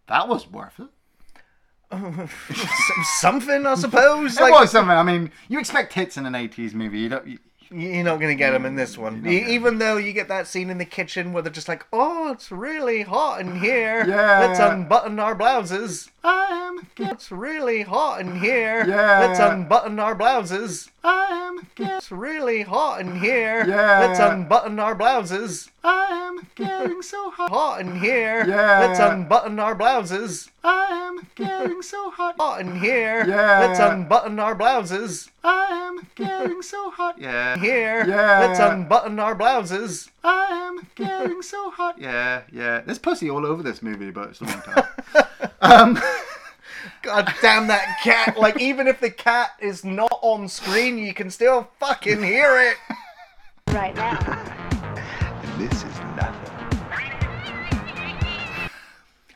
[0.07, 0.88] That was worth it.
[3.21, 4.37] Something, I suppose.
[4.37, 4.97] It like, was something.
[4.97, 7.01] I mean, you expect hits in an 80s movie.
[7.01, 7.27] You don't.
[7.27, 7.38] You,
[7.73, 9.25] You're not going to get them in this one.
[9.27, 12.33] E- Even though you get that scene in the kitchen where they're just like, oh,
[12.33, 14.05] it's really hot in here.
[14.09, 14.41] Yeah.
[14.41, 16.11] Let's unbutton our blouses.
[16.23, 16.87] I'm.
[16.97, 18.85] It's really hot in here.
[18.87, 19.21] Yeah.
[19.21, 20.91] Let's unbutton our blouses.
[21.03, 21.67] I'm.
[21.77, 23.65] It's really hot in here.
[23.67, 24.01] Yeah.
[24.01, 25.71] Let's unbutton our blouses.
[25.83, 27.51] I'm getting so hot.
[27.51, 28.45] Hot in here.
[28.47, 28.81] Yeah.
[28.81, 30.51] Let's unbutton our blouses.
[30.63, 32.37] I'm getting so hot.
[32.39, 33.25] Hot in here.
[33.27, 33.61] Yeah.
[33.61, 35.31] Let's unbutton our blouses.
[35.43, 37.19] I'm getting so hot.
[37.19, 37.57] Yeah.
[37.59, 38.05] Here.
[38.07, 38.41] Yeah.
[38.41, 40.11] Let's unbutton our blouses.
[40.23, 41.97] I'm getting so hot.
[42.01, 42.81] Yeah, yeah.
[42.81, 44.85] There's pussy all over this movie, but it's a long time.
[45.61, 45.99] um,
[47.03, 48.39] God damn that cat.
[48.39, 52.77] Like, even if the cat is not on screen, you can still fucking hear it.
[53.75, 54.19] Right now.
[55.59, 56.51] This is nothing.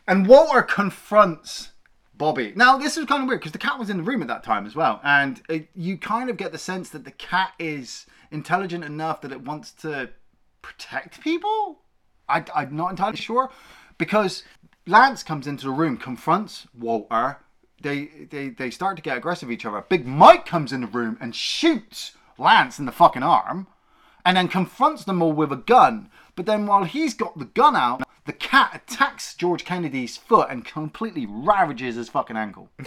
[0.07, 1.71] and Walter confronts
[2.17, 2.53] Bobby.
[2.57, 4.45] Now, this is kind of weird because the cat was in the room at that
[4.45, 8.07] time as well, and it, you kind of get the sense that the cat is
[8.31, 10.11] intelligent enough that it wants to
[10.65, 11.81] protect people.
[12.29, 13.51] I, I'm not entirely sure
[13.99, 14.45] because
[14.87, 17.39] Lance comes into the room, confronts Walter.
[17.83, 19.85] They, they they start to get aggressive with each other.
[19.87, 23.67] Big Mike comes in the room and shoots Lance in the fucking arm,
[24.25, 26.11] and then confronts them all with a gun.
[26.35, 30.65] But then while he's got the gun out, the cat attacks George Kennedy's foot and
[30.65, 32.71] completely ravages his fucking ankle.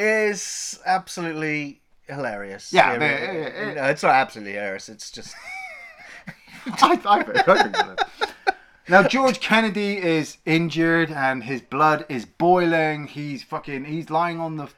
[0.00, 2.72] Is absolutely hilarious.
[2.72, 4.88] Yeah, It- but, it- uh, no, it's not absolutely hilarious.
[4.88, 5.34] It's just.
[6.66, 7.18] I, I,
[7.52, 7.96] I think so.
[8.88, 13.06] Now George Kennedy is injured and his blood is boiling.
[13.08, 13.86] He's fucking.
[13.86, 14.68] He's lying on the.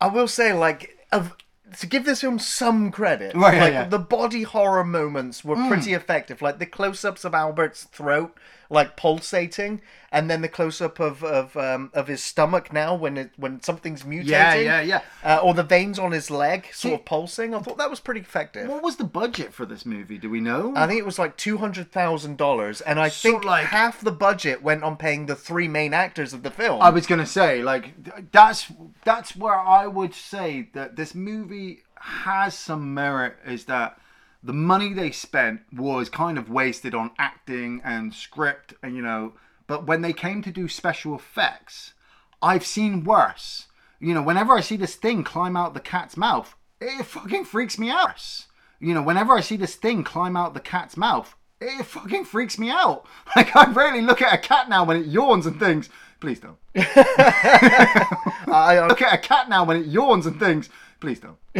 [0.00, 1.36] I will say, like, of,
[1.78, 3.84] to give this film some credit, Right, yeah, like yeah.
[3.88, 6.42] The body horror moments were pretty effective.
[6.42, 8.36] Like the close-ups of Albert's throat,
[8.72, 9.80] like pulsating,
[10.10, 14.02] and then the close-up of of um, of his stomach now when it when something's
[14.02, 14.26] mutating.
[14.26, 15.00] Yeah, yeah, yeah.
[15.22, 17.54] Uh, or the veins on his leg sort See- of pulsing.
[17.54, 18.68] I thought that was pretty effective.
[18.68, 20.18] What was the budget for this movie?
[20.18, 20.72] Do we know?
[20.74, 24.10] I think it was like two hundred thousand dollars, and I think like- half the
[24.12, 26.80] budget went on paying the three main actors of the film.
[26.80, 28.72] I was gonna say, like, that's
[29.04, 33.36] that's where I would say that this movie has some merit.
[33.46, 33.98] Is that
[34.42, 39.34] the money they spent was kind of wasted on acting and script, and you know,
[39.66, 41.94] but when they came to do special effects,
[42.42, 43.66] I've seen worse.
[44.00, 47.78] You know, whenever I see this thing climb out the cat's mouth, it fucking freaks
[47.78, 48.46] me out.
[48.80, 52.58] You know, whenever I see this thing climb out the cat's mouth, it fucking freaks
[52.58, 53.06] me out.
[53.36, 55.88] Like I rarely look at a cat now when it yawns and things.
[56.20, 56.58] Please don't.
[56.74, 60.68] I, Look at a cat now when it yawns and things.
[61.02, 61.36] Please don't.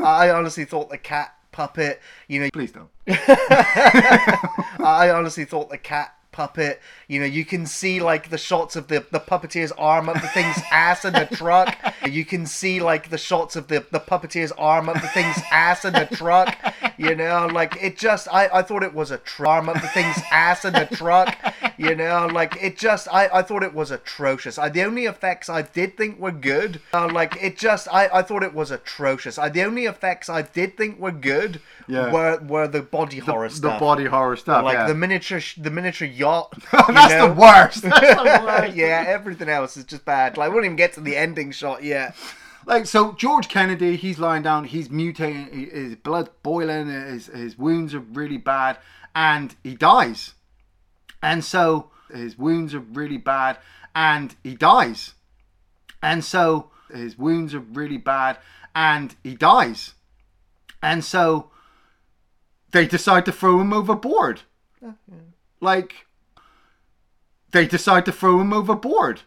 [0.00, 2.88] I honestly thought the cat puppet, you know, Please don't.
[3.08, 8.86] I honestly thought the cat puppet, you know, you can see like the shots of
[8.86, 11.76] the, the puppeteer's arm up the thing's ass in the truck.
[12.08, 15.84] You can see like the shots of the, the puppeteer's arm up the thing's ass
[15.84, 16.56] in the truck.
[16.96, 19.88] You know, like it just, I, I thought it was a tr- arm up the
[19.88, 21.36] thing's ass in the truck.
[21.76, 24.58] You know, like it just, I, I thought it was atrocious.
[24.58, 28.22] I, the only effects I did think were good, uh, like it just, I, I
[28.22, 29.38] thought it was atrocious.
[29.38, 32.12] I, the only effects I did think were good Yeah.
[32.12, 33.80] were, were the body horror stuff.
[33.80, 34.64] The body horror stuff.
[34.64, 34.86] like yeah.
[34.86, 36.54] the miniature sh- the miniature yacht.
[36.72, 37.82] That's the worst.
[37.82, 38.74] That's the worst.
[38.76, 40.36] yeah, everything else is just bad.
[40.36, 42.14] Like, we wouldn't even get to the ending shot yet.
[42.66, 47.94] Like so, George Kennedy, he's lying down, he's mutating, his blood's boiling, his his wounds
[47.94, 48.78] are really bad,
[49.14, 50.34] and he dies.
[51.22, 53.58] And so his wounds are really bad,
[53.94, 55.14] and he dies.
[56.02, 58.38] And so his wounds are really bad,
[58.74, 59.94] and he dies.
[60.82, 61.50] And so
[62.72, 64.42] they decide to throw him overboard.
[65.60, 66.06] Like
[67.52, 69.22] they decide to throw him overboard.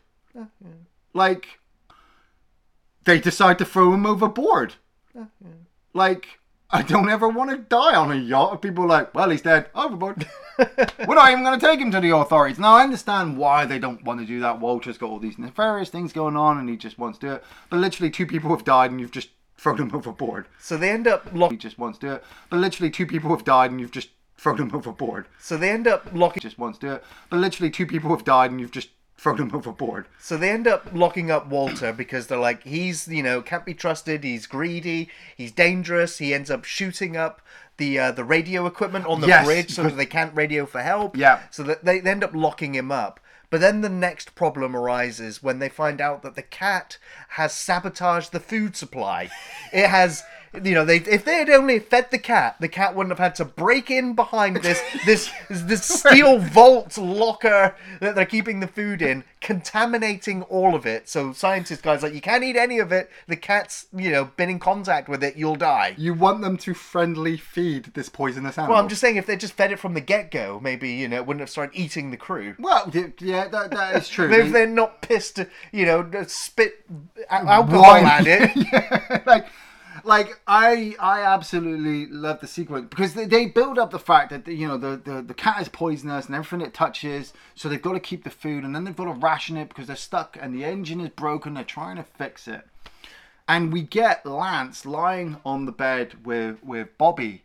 [1.14, 1.57] Like
[3.08, 4.76] they decide to throw him overboard.
[5.94, 6.40] Like
[6.70, 8.62] I don't ever want to die on a yacht.
[8.62, 9.70] People are like, well, he's dead.
[9.74, 10.28] Overboard.
[10.60, 12.60] We're not even going to take him to the authorities.
[12.60, 14.60] Now, I understand why they don't want to do that.
[14.60, 17.44] Walter's got all these nefarious things going on and he just wants to do it.
[17.70, 20.48] But literally, two people have died and you've just thrown him overboard.
[20.60, 22.24] So they end up lock- He just wants to do it.
[22.50, 25.28] But literally, two people have died and you've just thrown him overboard.
[25.40, 26.42] So they end up locking.
[26.42, 27.04] Just wants to do it.
[27.30, 30.08] But literally, two people have died and you've just thrown him overboard.
[30.20, 33.74] So they end up locking up Walter because they're like, he's you know can't be
[33.74, 34.24] trusted.
[34.24, 35.10] He's greedy.
[35.36, 36.20] He's dangerous.
[36.20, 37.42] He ends up shooting up
[37.78, 40.82] the uh, the radio equipment on the Yes, bridge so that they can't radio for
[40.82, 41.18] help.
[41.18, 41.42] Yeah.
[41.52, 43.20] So that they, they end up locking him up.
[43.50, 46.98] But then the next problem arises when they find out that the cat
[47.30, 49.30] has sabotaged the food supply.
[49.72, 50.24] It has,
[50.64, 53.36] you know, they if they had only fed the cat, the cat wouldn't have had
[53.36, 59.02] to break in behind this this this steel vault locker that they're keeping the food
[59.02, 61.10] in, contaminating all of it.
[61.10, 63.10] So scientist guys like, you can't eat any of it.
[63.28, 65.96] The cat's, you know, been in contact with it, you'll die.
[65.98, 68.74] You want them to friendly feed this poisonous animal.
[68.74, 71.08] Well, I'm just saying, if they just fed it from the get go, maybe you
[71.08, 72.56] know, it wouldn't have started eating the crew.
[72.60, 74.28] Well, yeah, that, that is true.
[74.28, 75.40] Maybe they're not pissed,
[75.72, 76.86] you know, spit
[77.30, 78.06] al- alcohol Wine.
[78.06, 78.52] at it.
[78.68, 79.48] Yeah, like
[80.04, 84.48] like I I absolutely love the sequence because they, they build up the fact that
[84.48, 87.94] you know the, the the cat is poisonous and everything it touches so they've got
[87.94, 90.54] to keep the food and then they've got to ration it because they're stuck and
[90.54, 92.68] the engine is broken they're trying to fix it.
[93.50, 97.44] And we get Lance lying on the bed with with Bobby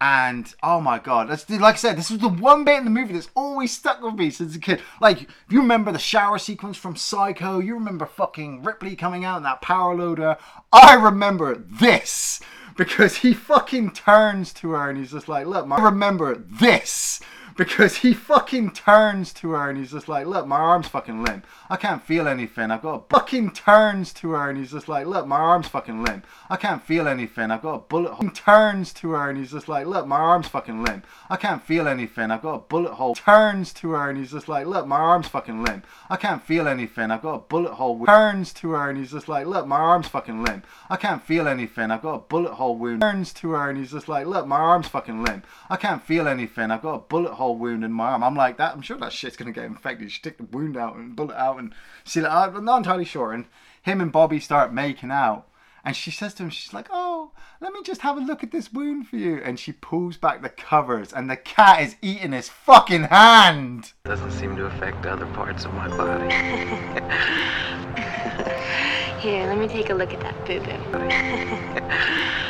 [0.00, 2.90] and oh my god that's like i said this was the one bit in the
[2.90, 4.80] movie that's always stuck with me since a kid.
[5.00, 9.38] Like if you remember the shower sequence from psycho you remember fucking ripley coming out
[9.38, 10.36] in that power loader.
[10.72, 12.40] I remember this
[12.76, 17.20] because he fucking turns to her and he's just like look my- i remember this
[17.56, 21.46] because he fucking turns to her and he's just like, look, my arm's fucking limp.
[21.70, 22.70] I can't feel anything.
[22.70, 26.04] I've got a fucking turns to her and he's just like, look, my arm's fucking
[26.04, 26.26] limp.
[26.50, 27.50] I can't feel anything.
[27.50, 28.30] I've got a bullet hole.
[28.30, 31.06] Turns to her and he's just like, look, my arm's fucking limp.
[31.30, 32.30] I can't feel anything.
[32.30, 33.14] I've got a bullet hole.
[33.14, 35.86] Turns to her and he's just like, look, my arm's fucking limp.
[36.10, 37.10] I can't feel anything.
[37.10, 38.04] I've got a bullet hole.
[38.04, 40.66] Turns to her and he's just like, look, my arm's fucking limp.
[40.90, 41.90] I can't feel anything.
[41.90, 43.00] I've got a bullet hole wound.
[43.00, 45.46] Turns to her and he's just like, look, my arm's fucking limp.
[45.70, 46.70] I can't feel anything.
[46.70, 48.24] I've got a bullet hole wound in my arm.
[48.24, 48.74] I'm like that.
[48.74, 50.04] I'm sure that shit's gonna get infected.
[50.04, 51.74] You stick the wound out and bullet out and
[52.04, 52.30] see that.
[52.30, 53.32] I'm not entirely sure.
[53.32, 53.46] And
[53.82, 55.46] him and Bobby start making out.
[55.84, 57.30] And she says to him, she's like, "Oh,
[57.60, 60.42] let me just have a look at this wound for you." And she pulls back
[60.42, 63.92] the covers, and the cat is eating his fucking hand.
[64.04, 66.34] Doesn't seem to affect other parts of my body.
[69.20, 70.70] Here, let me take a look at that boo boo.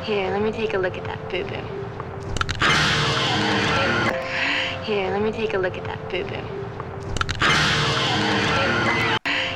[0.04, 1.79] Here, let me take a look at that boo boo.
[4.90, 6.34] Here, let me take a look at that boo boo.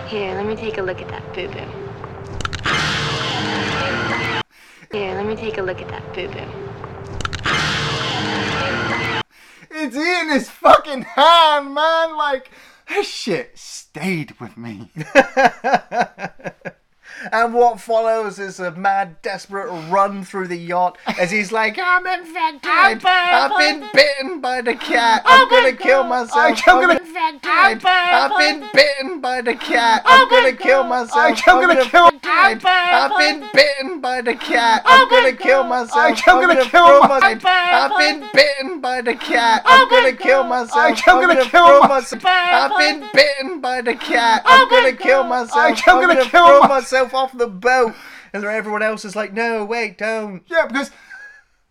[0.06, 1.66] Here, let me take a look at that boo boo.
[4.96, 6.46] Here, let me take a look at that boo boo.
[9.72, 12.16] It's in his fucking hand, man.
[12.16, 12.52] Like
[12.88, 14.92] this shit stayed with me.
[17.32, 22.06] And what follows is a mad, desperate run through the yacht as he's like, I'm
[22.06, 22.70] infected.
[22.70, 25.22] I've been bitten by the cat.
[25.24, 26.60] I'm gonna kill myself.
[26.66, 27.50] I'm gonna- infected.
[27.50, 30.02] I've been bitten by the cat.
[30.04, 31.40] I'm gonna kill myself.
[31.46, 32.66] I'm gonna kill- infected.
[32.66, 34.82] I've been bitten by the cat.
[34.84, 36.20] I'm gonna kill myself.
[36.26, 37.44] I'm gonna kill myself.
[37.44, 39.62] I've been bitten by the cat.
[39.64, 41.00] I'm gonna kill myself.
[41.06, 42.22] I'm gonna kill myself.
[42.26, 44.42] I've been bitten by the cat.
[44.44, 45.80] I'm gonna kill myself.
[45.86, 47.94] I'm gonna kill throw my- myself off the boat.
[48.32, 50.42] And then everyone else is like, no, wait, don't.
[50.46, 50.90] Yeah, because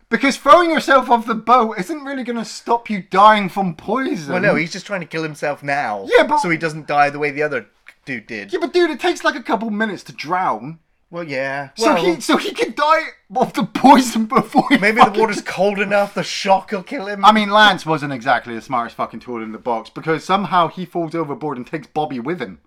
[0.10, 4.32] because throwing yourself off the boat isn't really going to stop you dying from poison.
[4.34, 6.06] Well, no, he's just trying to kill himself now.
[6.16, 7.66] Yeah, but- So he doesn't die the way the other
[8.06, 8.54] dude did.
[8.54, 10.80] Yeah, but dude, it takes like a couple minutes to drown.
[11.10, 11.70] Well, yeah.
[11.76, 13.02] So Well, he so he could die
[13.36, 17.08] of the poison before he maybe the fucking- water's cold enough, the shock will kill
[17.08, 17.26] him.
[17.26, 20.86] I mean, Lance wasn't exactly the smartest fucking tool in the box because somehow he
[20.86, 22.62] falls overboard and takes Bobby with him.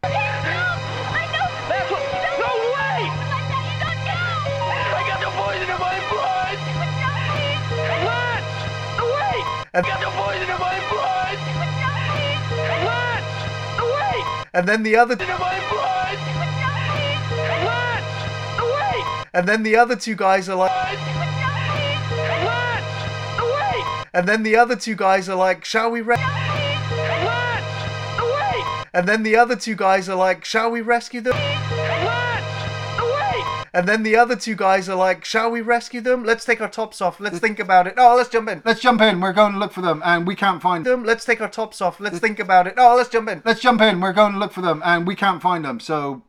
[9.77, 11.37] I got the poison in my blood!
[12.87, 14.49] Lance!
[14.55, 15.12] And then the other.
[15.12, 16.16] In my blood!
[19.35, 20.70] And then the other two guys are like,
[22.41, 22.89] Lance!
[23.39, 23.85] Away!
[24.14, 26.01] and then the other two guys are like, shall we?
[26.01, 26.16] Re-?
[26.16, 26.89] Lance!
[28.18, 28.64] Away!
[28.95, 31.66] And then the other two guys are like, shall we rescue them?
[33.77, 36.24] And then the other two guys are like, shall we rescue them?
[36.24, 37.20] Let's take our tops off.
[37.20, 37.93] Let's think about it.
[37.99, 38.62] Oh, let's jump in.
[38.64, 39.20] Let's jump in.
[39.20, 41.01] We're going to look for them, and we can't find them.
[41.01, 41.05] Them.
[41.05, 42.01] Let's take our tops off.
[42.01, 42.77] Let's think about it.
[42.79, 43.43] Oh, let's jump in.
[43.45, 44.01] Let's jump in.
[44.01, 45.79] We're going to look for them, and we can't find them.
[45.79, 46.22] So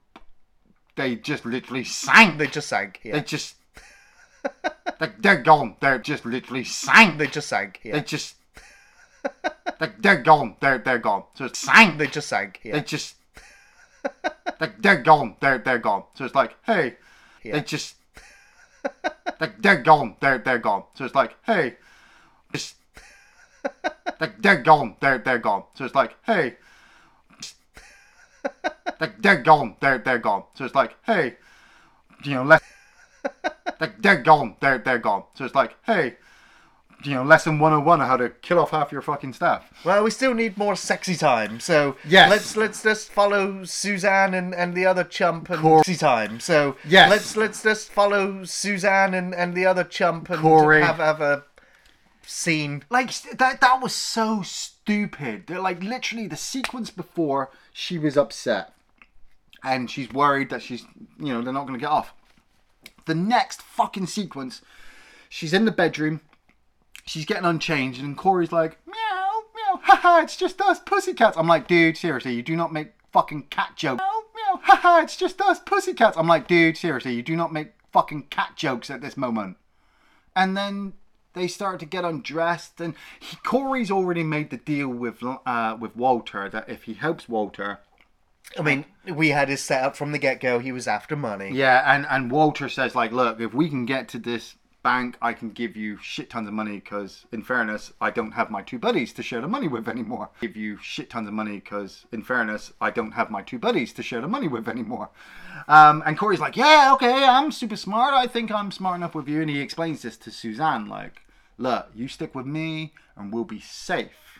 [0.97, 2.37] they just literally sank.
[2.37, 2.99] They just sank.
[3.01, 3.13] Yeah.
[3.13, 3.55] They just.
[4.99, 5.77] they, they're gone.
[5.79, 7.17] They're just literally sank.
[7.17, 7.79] They just sank.
[7.81, 7.93] Yeah.
[7.93, 8.35] They just.
[9.79, 10.57] they, they're gone.
[10.59, 11.23] They're they're gone.
[11.35, 11.97] So it's sank.
[11.97, 12.59] They just sank.
[12.61, 12.73] Yeah.
[12.73, 13.15] They just.
[14.59, 15.37] they, they're gone.
[15.39, 16.03] They're they're gone.
[16.15, 16.97] So it's like, hey,
[17.47, 17.53] Yeah.
[17.53, 17.95] they just.
[19.39, 20.15] they, they're gone.
[20.19, 20.83] They're they're gone.
[20.95, 21.77] So it's like, hey,
[22.53, 22.75] just.
[24.19, 24.95] they, they're gone.
[24.99, 25.63] They're they're gone.
[25.75, 26.57] So it's like, hey.
[27.41, 27.55] just-
[28.99, 29.75] they, they're gone.
[29.79, 30.43] They're they're gone.
[30.55, 31.37] So it's like, hey,
[32.23, 32.63] you know, let.
[33.79, 34.55] they, they're gone.
[34.59, 35.23] They're they're gone.
[35.35, 36.17] So it's like, hey,
[37.07, 39.71] you know, lesson 101 on how to kill off half your fucking staff.
[39.85, 42.29] Well, we still need more sexy time, so Yes.
[42.29, 46.39] let's let's just follow Suzanne and, and the other chump and Cor- sexy time.
[46.39, 47.09] So Yes.
[47.09, 50.81] let's let's just follow Suzanne and, and the other chump and Corey.
[50.81, 51.43] have have a
[52.25, 52.83] scene.
[52.89, 55.47] Like that that was so stupid.
[55.47, 58.73] They're like literally the sequence before she was upset
[59.63, 60.83] and she's worried that she's
[61.19, 62.13] you know, they're not gonna get off.
[63.05, 64.61] The next fucking sequence,
[65.29, 66.19] she's in the bedroom,
[67.07, 71.37] she's getting unchanged, and Corey's like, meow, meow, haha, it's just us pussycats.
[71.37, 74.01] I'm like, dude, seriously, you do not make fucking cat jokes.
[74.01, 76.17] Meow, meow, haha, it's just us pussycats.
[76.17, 79.57] I'm like, dude, seriously, you do not make fucking cat jokes at this moment.
[80.35, 80.93] And then
[81.33, 85.95] they start to get undressed, and he, Corey's already made the deal with uh, with
[85.95, 87.79] Walter that if he helps Walter,
[88.57, 90.59] I mean, we had his setup from the get go.
[90.59, 91.51] He was after money.
[91.53, 94.55] yeah, and and Walter says like, look, if we can get to this
[94.87, 98.49] bank, I can give you shit tons of money because, in fairness, I don't have
[98.49, 100.29] my two buddies to share the money with anymore.
[100.39, 103.91] Give you shit tons of money because, in fairness, I don't have my two buddies
[103.95, 105.09] to share the money with anymore.
[105.67, 108.13] Um, and Corey's like, yeah, okay, I'm super smart.
[108.13, 109.41] I think I'm smart enough with you.
[109.41, 111.19] And he explains this to Suzanne, like,
[111.57, 114.39] look, you stick with me and we'll be safe.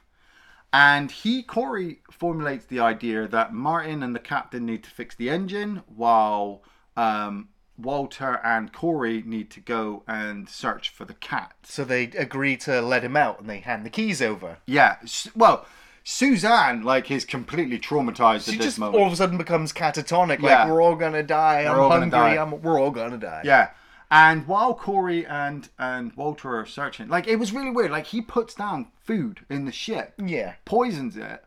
[0.72, 5.30] And he, Corey, formulates the idea that Martin and the captain need to fix the
[5.30, 6.64] engine while
[6.96, 11.54] um, Walter and Corey need to go and search for the cat.
[11.64, 14.58] So they agree to let him out and they hand the keys over.
[14.66, 14.98] Yeah,
[15.36, 15.66] well,
[16.04, 19.00] Suzanne, like, is completely traumatized She at this just moment.
[19.00, 20.40] all of a sudden becomes catatonic.
[20.42, 20.64] Yeah.
[20.64, 21.64] Like we're all gonna die.
[21.66, 22.10] We're I'm hungry.
[22.12, 22.38] die.
[22.42, 23.42] I'm, we're all gonna die.
[23.44, 23.70] Yeah.
[24.10, 27.92] And while Corey and and Walter are searching, like it was really weird.
[27.92, 30.54] Like he puts down food in the ship, Yeah.
[30.64, 31.44] poisons it,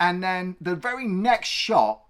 [0.00, 2.00] and then the very next shot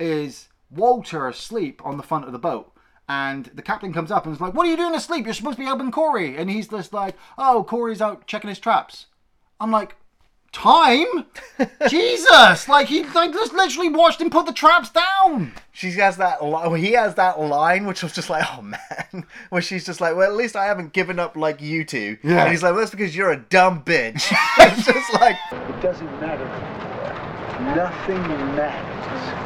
[0.00, 2.72] is Walter asleep on the front of the boat.
[3.08, 5.26] And the captain comes up and is like, "What are you doing asleep?
[5.26, 8.58] You're supposed to be helping Corey." And he's just like, "Oh, Corey's out checking his
[8.58, 9.06] traps."
[9.60, 9.96] I'm like,
[10.52, 11.26] "Time?
[11.88, 12.66] Jesus!
[12.68, 16.42] Like he like just literally watched him put the traps down." She has that.
[16.42, 20.16] Li- he has that line, which was just like, oh man, where she's just like,
[20.16, 22.16] well, at least I haven't given up like you two.
[22.22, 22.42] Yeah.
[22.44, 24.32] And he's like, well, that's because you're a dumb bitch.
[24.58, 27.74] it's just like, It doesn't matter anymore.
[27.74, 28.22] Nothing
[28.54, 29.43] matters.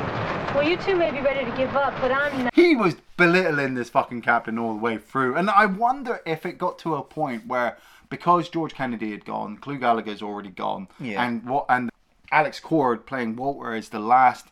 [0.58, 2.52] Well, you two may be ready to give up, but I'm not.
[2.54, 5.36] he was belittling this fucking captain all the way through.
[5.36, 7.78] And I wonder if it got to a point where
[8.10, 11.24] because George Kennedy had gone, Clu Gallagher's already gone, Yeah.
[11.24, 11.90] and what and
[12.32, 14.46] Alex Cord playing Walter is the last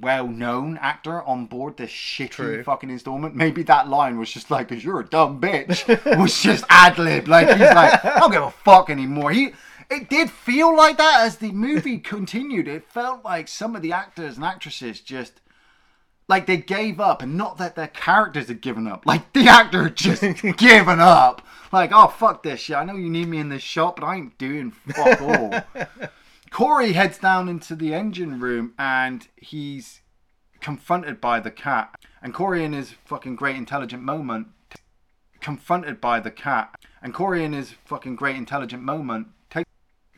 [0.00, 2.62] well-known actor on board this shitty True.
[2.62, 3.34] fucking installment.
[3.34, 5.86] Maybe that line was just like, "Cause you're a dumb bitch,"
[6.18, 7.28] was just ad lib.
[7.28, 9.52] Like he's like, "I don't give a fuck anymore." He.
[9.90, 12.68] It did feel like that as the movie continued.
[12.68, 15.40] It felt like some of the actors and actresses just
[16.28, 19.04] like they gave up and not that their characters had given up.
[19.04, 20.22] Like the actor had just
[20.56, 21.42] given up.
[21.72, 22.76] Like oh fuck this shit.
[22.76, 25.64] I know you need me in this shot but i ain't doing fuck all.
[26.50, 30.02] Corey heads down into the engine room and he's
[30.60, 31.96] confronted by the cat.
[32.22, 34.48] And corey in his fucking great intelligent moment
[35.40, 36.76] confronted by the cat.
[37.02, 39.28] And corey in his fucking great intelligent moment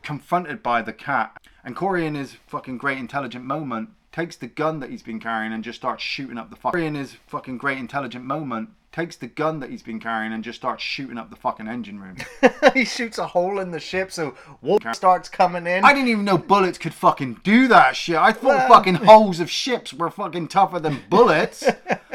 [0.03, 1.37] confronted by the cat.
[1.65, 5.53] And corey in his fucking great intelligent moment takes the gun that he's been carrying
[5.53, 9.17] and just starts shooting up the fucking Corey in his fucking great intelligent moment takes
[9.17, 12.17] the gun that he's been carrying and just starts shooting up the fucking engine room.
[12.75, 15.85] He shoots a hole in the ship, so water starts coming in.
[15.85, 18.17] i didn't even know bullets could fucking do that shit.
[18.17, 21.65] I thought Well- fucking holes of ships were fucking tougher than bullets.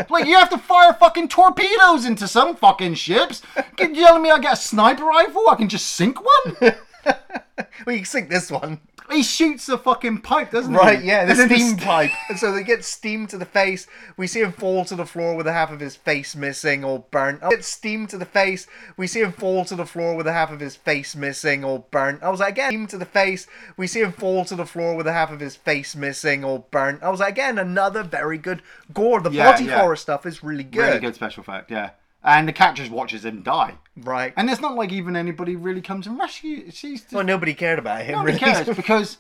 [0.09, 3.41] Like you have to fire fucking torpedoes into some fucking ships.
[3.79, 5.49] You telling me i get a sniper rifle?
[5.49, 6.75] I can just sink one
[7.85, 8.79] well, you can sink this one.
[9.09, 10.77] He shoots the fucking pipe, doesn't he?
[10.77, 12.11] Right, yeah, the And then steam st- pipe.
[12.27, 13.87] And so they get steam to the face.
[14.17, 17.05] We see him fall to the floor with a half of his face missing or
[17.09, 17.39] burnt.
[17.41, 18.67] Oh, get steam to the face.
[18.97, 21.85] We see him fall to the floor with a half of his face missing or
[21.89, 22.21] burnt.
[22.21, 23.47] I was like, again, steam to the face.
[23.77, 26.65] We see him fall to the floor with a half of his face missing or
[26.69, 27.01] burnt.
[27.01, 28.61] I was like, again, another very good
[28.93, 29.21] gore.
[29.21, 29.79] The Yeah, body yeah.
[29.79, 30.81] horror stuff is really good.
[30.81, 31.91] Really good special effect, yeah.
[32.27, 33.75] And the cat just watches him die.
[33.95, 34.33] Right.
[34.35, 36.75] And it's not like even anybody really comes and rescues.
[36.75, 38.17] She's just, well, nobody cared about him.
[38.17, 38.53] nobody really.
[38.53, 39.17] cares because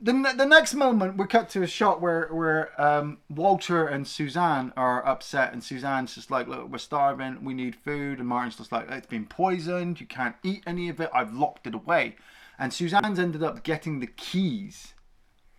[0.00, 4.08] the ne- the next moment we're cut to a shot where where um, Walter and
[4.08, 7.44] Suzanne are upset, and Suzanne's just like, "Look, we're starving.
[7.44, 10.00] We need food." And Martin's just like, "It's been poisoned.
[10.00, 11.10] You can't eat any of it.
[11.12, 12.16] I've locked it away."
[12.58, 14.94] And Suzanne's ended up getting the keys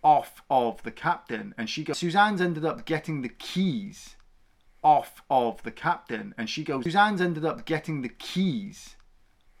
[0.02, 1.98] off of the captain, and she goes.
[1.98, 4.16] Suzanne's ended up getting the keys
[4.82, 6.84] off of the captain, and she goes.
[6.84, 8.96] Suzanne's ended up getting the keys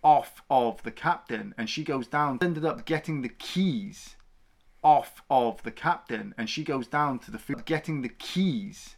[0.02, 2.38] off of the captain, and she goes down.
[2.40, 4.16] Ended up getting the keys
[4.82, 7.64] off of the captain, and she goes down to the food.
[7.64, 8.96] Getting the keys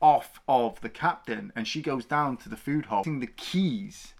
[0.00, 3.02] off of the captain, and she goes down to the food hole.
[3.02, 4.14] Getting the keys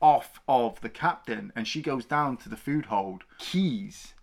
[0.00, 3.24] off of the captain, and she goes down to the food hold.
[3.38, 4.14] Keys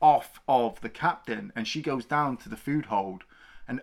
[0.00, 3.24] off of the captain, and she goes down to the food hold,
[3.66, 3.80] and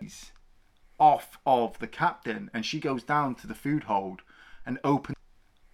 [0.98, 4.22] off of the captain, and she goes down to the food hold,
[4.64, 5.18] and opens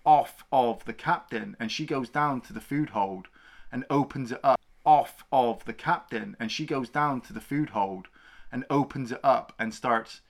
[0.05, 3.29] off of the captain, and she goes down to the food hold,
[3.71, 4.59] and opens it up.
[4.85, 8.09] Off of the captain, and she goes down to the food hold,
[8.51, 10.23] and opens it up, and starts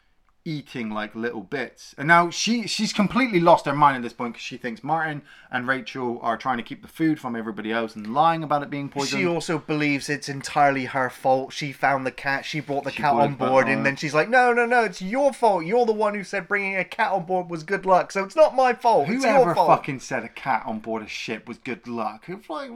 [0.45, 1.95] eating like little bits.
[1.97, 5.23] And now she she's completely lost her mind at this point because she thinks Martin
[5.51, 8.71] and Rachel are trying to keep the food from everybody else and lying about it
[8.71, 9.21] being poisoned.
[9.21, 11.53] She also believes it's entirely her fault.
[11.53, 12.45] She found the cat.
[12.45, 14.83] She brought the She cat on board, and then she's like, "No, no, no!
[14.85, 15.65] It's your fault.
[15.65, 18.13] You're the one who said bringing a cat on board was good luck.
[18.13, 19.09] So it's not my fault.
[19.09, 22.25] It's Whoever your fault." fucking said a cat on board a ship was good luck?
[22.29, 22.71] It's like,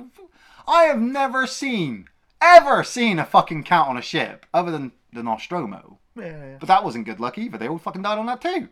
[0.68, 2.08] I have never seen,
[2.40, 5.98] ever seen a fucking cat on a ship other than the Nostromo.
[6.16, 6.56] Yeah, yeah.
[6.58, 7.58] But that wasn't good luck either.
[7.58, 8.68] They all fucking died on that too.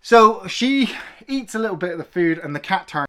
[0.00, 0.90] So she
[1.28, 3.06] eats a little bit of the food and the cat turns.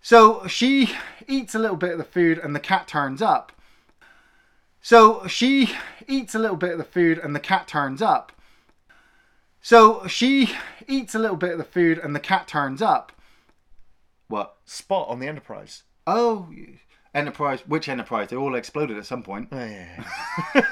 [0.00, 0.90] So she
[1.28, 3.52] eats a little bit of the food and the cat turns up.
[4.80, 5.70] So she
[6.08, 8.32] eats a little bit of the food and the cat turns up.
[9.60, 10.50] So she
[10.88, 13.12] eats a little bit of the food and the cat turns up.
[14.26, 14.56] What?
[14.64, 15.84] Spot on the Enterprise.
[16.04, 16.48] Oh,
[17.14, 17.60] Enterprise.
[17.66, 18.28] Which Enterprise?
[18.28, 19.48] They all exploded at some point.
[19.52, 20.04] Oh, yeah.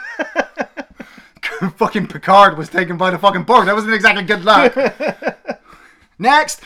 [1.68, 3.66] fucking Picard was taken by the fucking Borg.
[3.66, 4.74] That wasn't exactly good luck.
[6.18, 6.60] Next.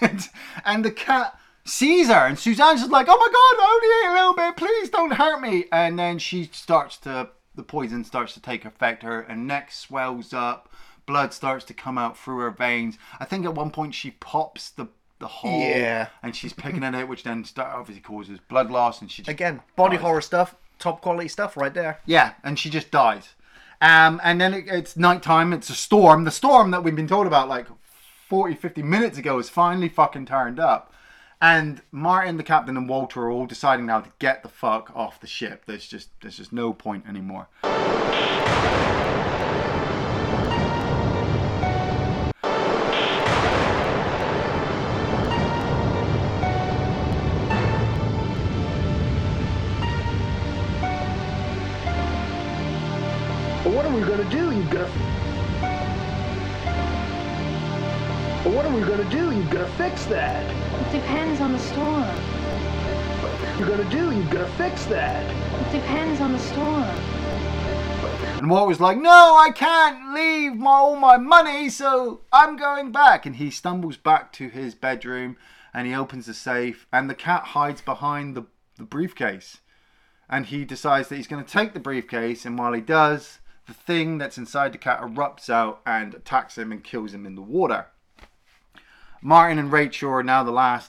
[0.00, 0.28] and,
[0.64, 4.10] and the cat sees her, and Suzanne's just like, oh my god, I only ate
[4.10, 4.56] a little bit.
[4.56, 5.66] Please don't hurt me.
[5.72, 9.02] And then she starts to, the poison starts to take effect.
[9.02, 10.68] Her, and neck swells up.
[11.06, 12.98] Blood starts to come out through her veins.
[13.18, 14.88] I think at one point she pops the
[15.18, 16.08] the hole Yeah.
[16.22, 19.30] and she's picking it out, which then start, obviously causes blood loss, and she just
[19.32, 20.04] Again, body dies.
[20.04, 20.54] horror stuff.
[20.78, 22.00] Top quality stuff right there.
[22.06, 23.30] Yeah, and she just dies.
[23.80, 25.52] Um, and then it, it's nighttime.
[25.52, 26.24] It's a storm.
[26.24, 27.66] The storm that we've been told about like
[28.28, 30.92] 40, 50 minutes ago is finally fucking turned up.
[31.40, 35.20] And Martin, the captain, and Walter are all deciding now to get the fuck off
[35.20, 35.64] the ship.
[35.66, 37.46] There's just there's just no point anymore.
[59.50, 59.64] Gonna?
[59.64, 60.88] You've got to fix that.
[60.88, 62.04] It depends on the storm.
[63.58, 64.14] You're gonna do?
[64.14, 65.24] You've got to fix that.
[65.68, 66.84] It depends on the storm.
[68.38, 72.92] And Walt was like, no, I can't leave my, all my money, so I'm going
[72.92, 73.24] back.
[73.24, 75.36] And he stumbles back to his bedroom
[75.72, 78.44] and he opens the safe, and the cat hides behind the,
[78.76, 79.58] the briefcase.
[80.28, 83.74] And he decides that he's going to take the briefcase, and while he does, the
[83.74, 87.42] thing that's inside the cat erupts out and attacks him and kills him in the
[87.42, 87.86] water.
[89.20, 90.86] Martin and Rachel are now the last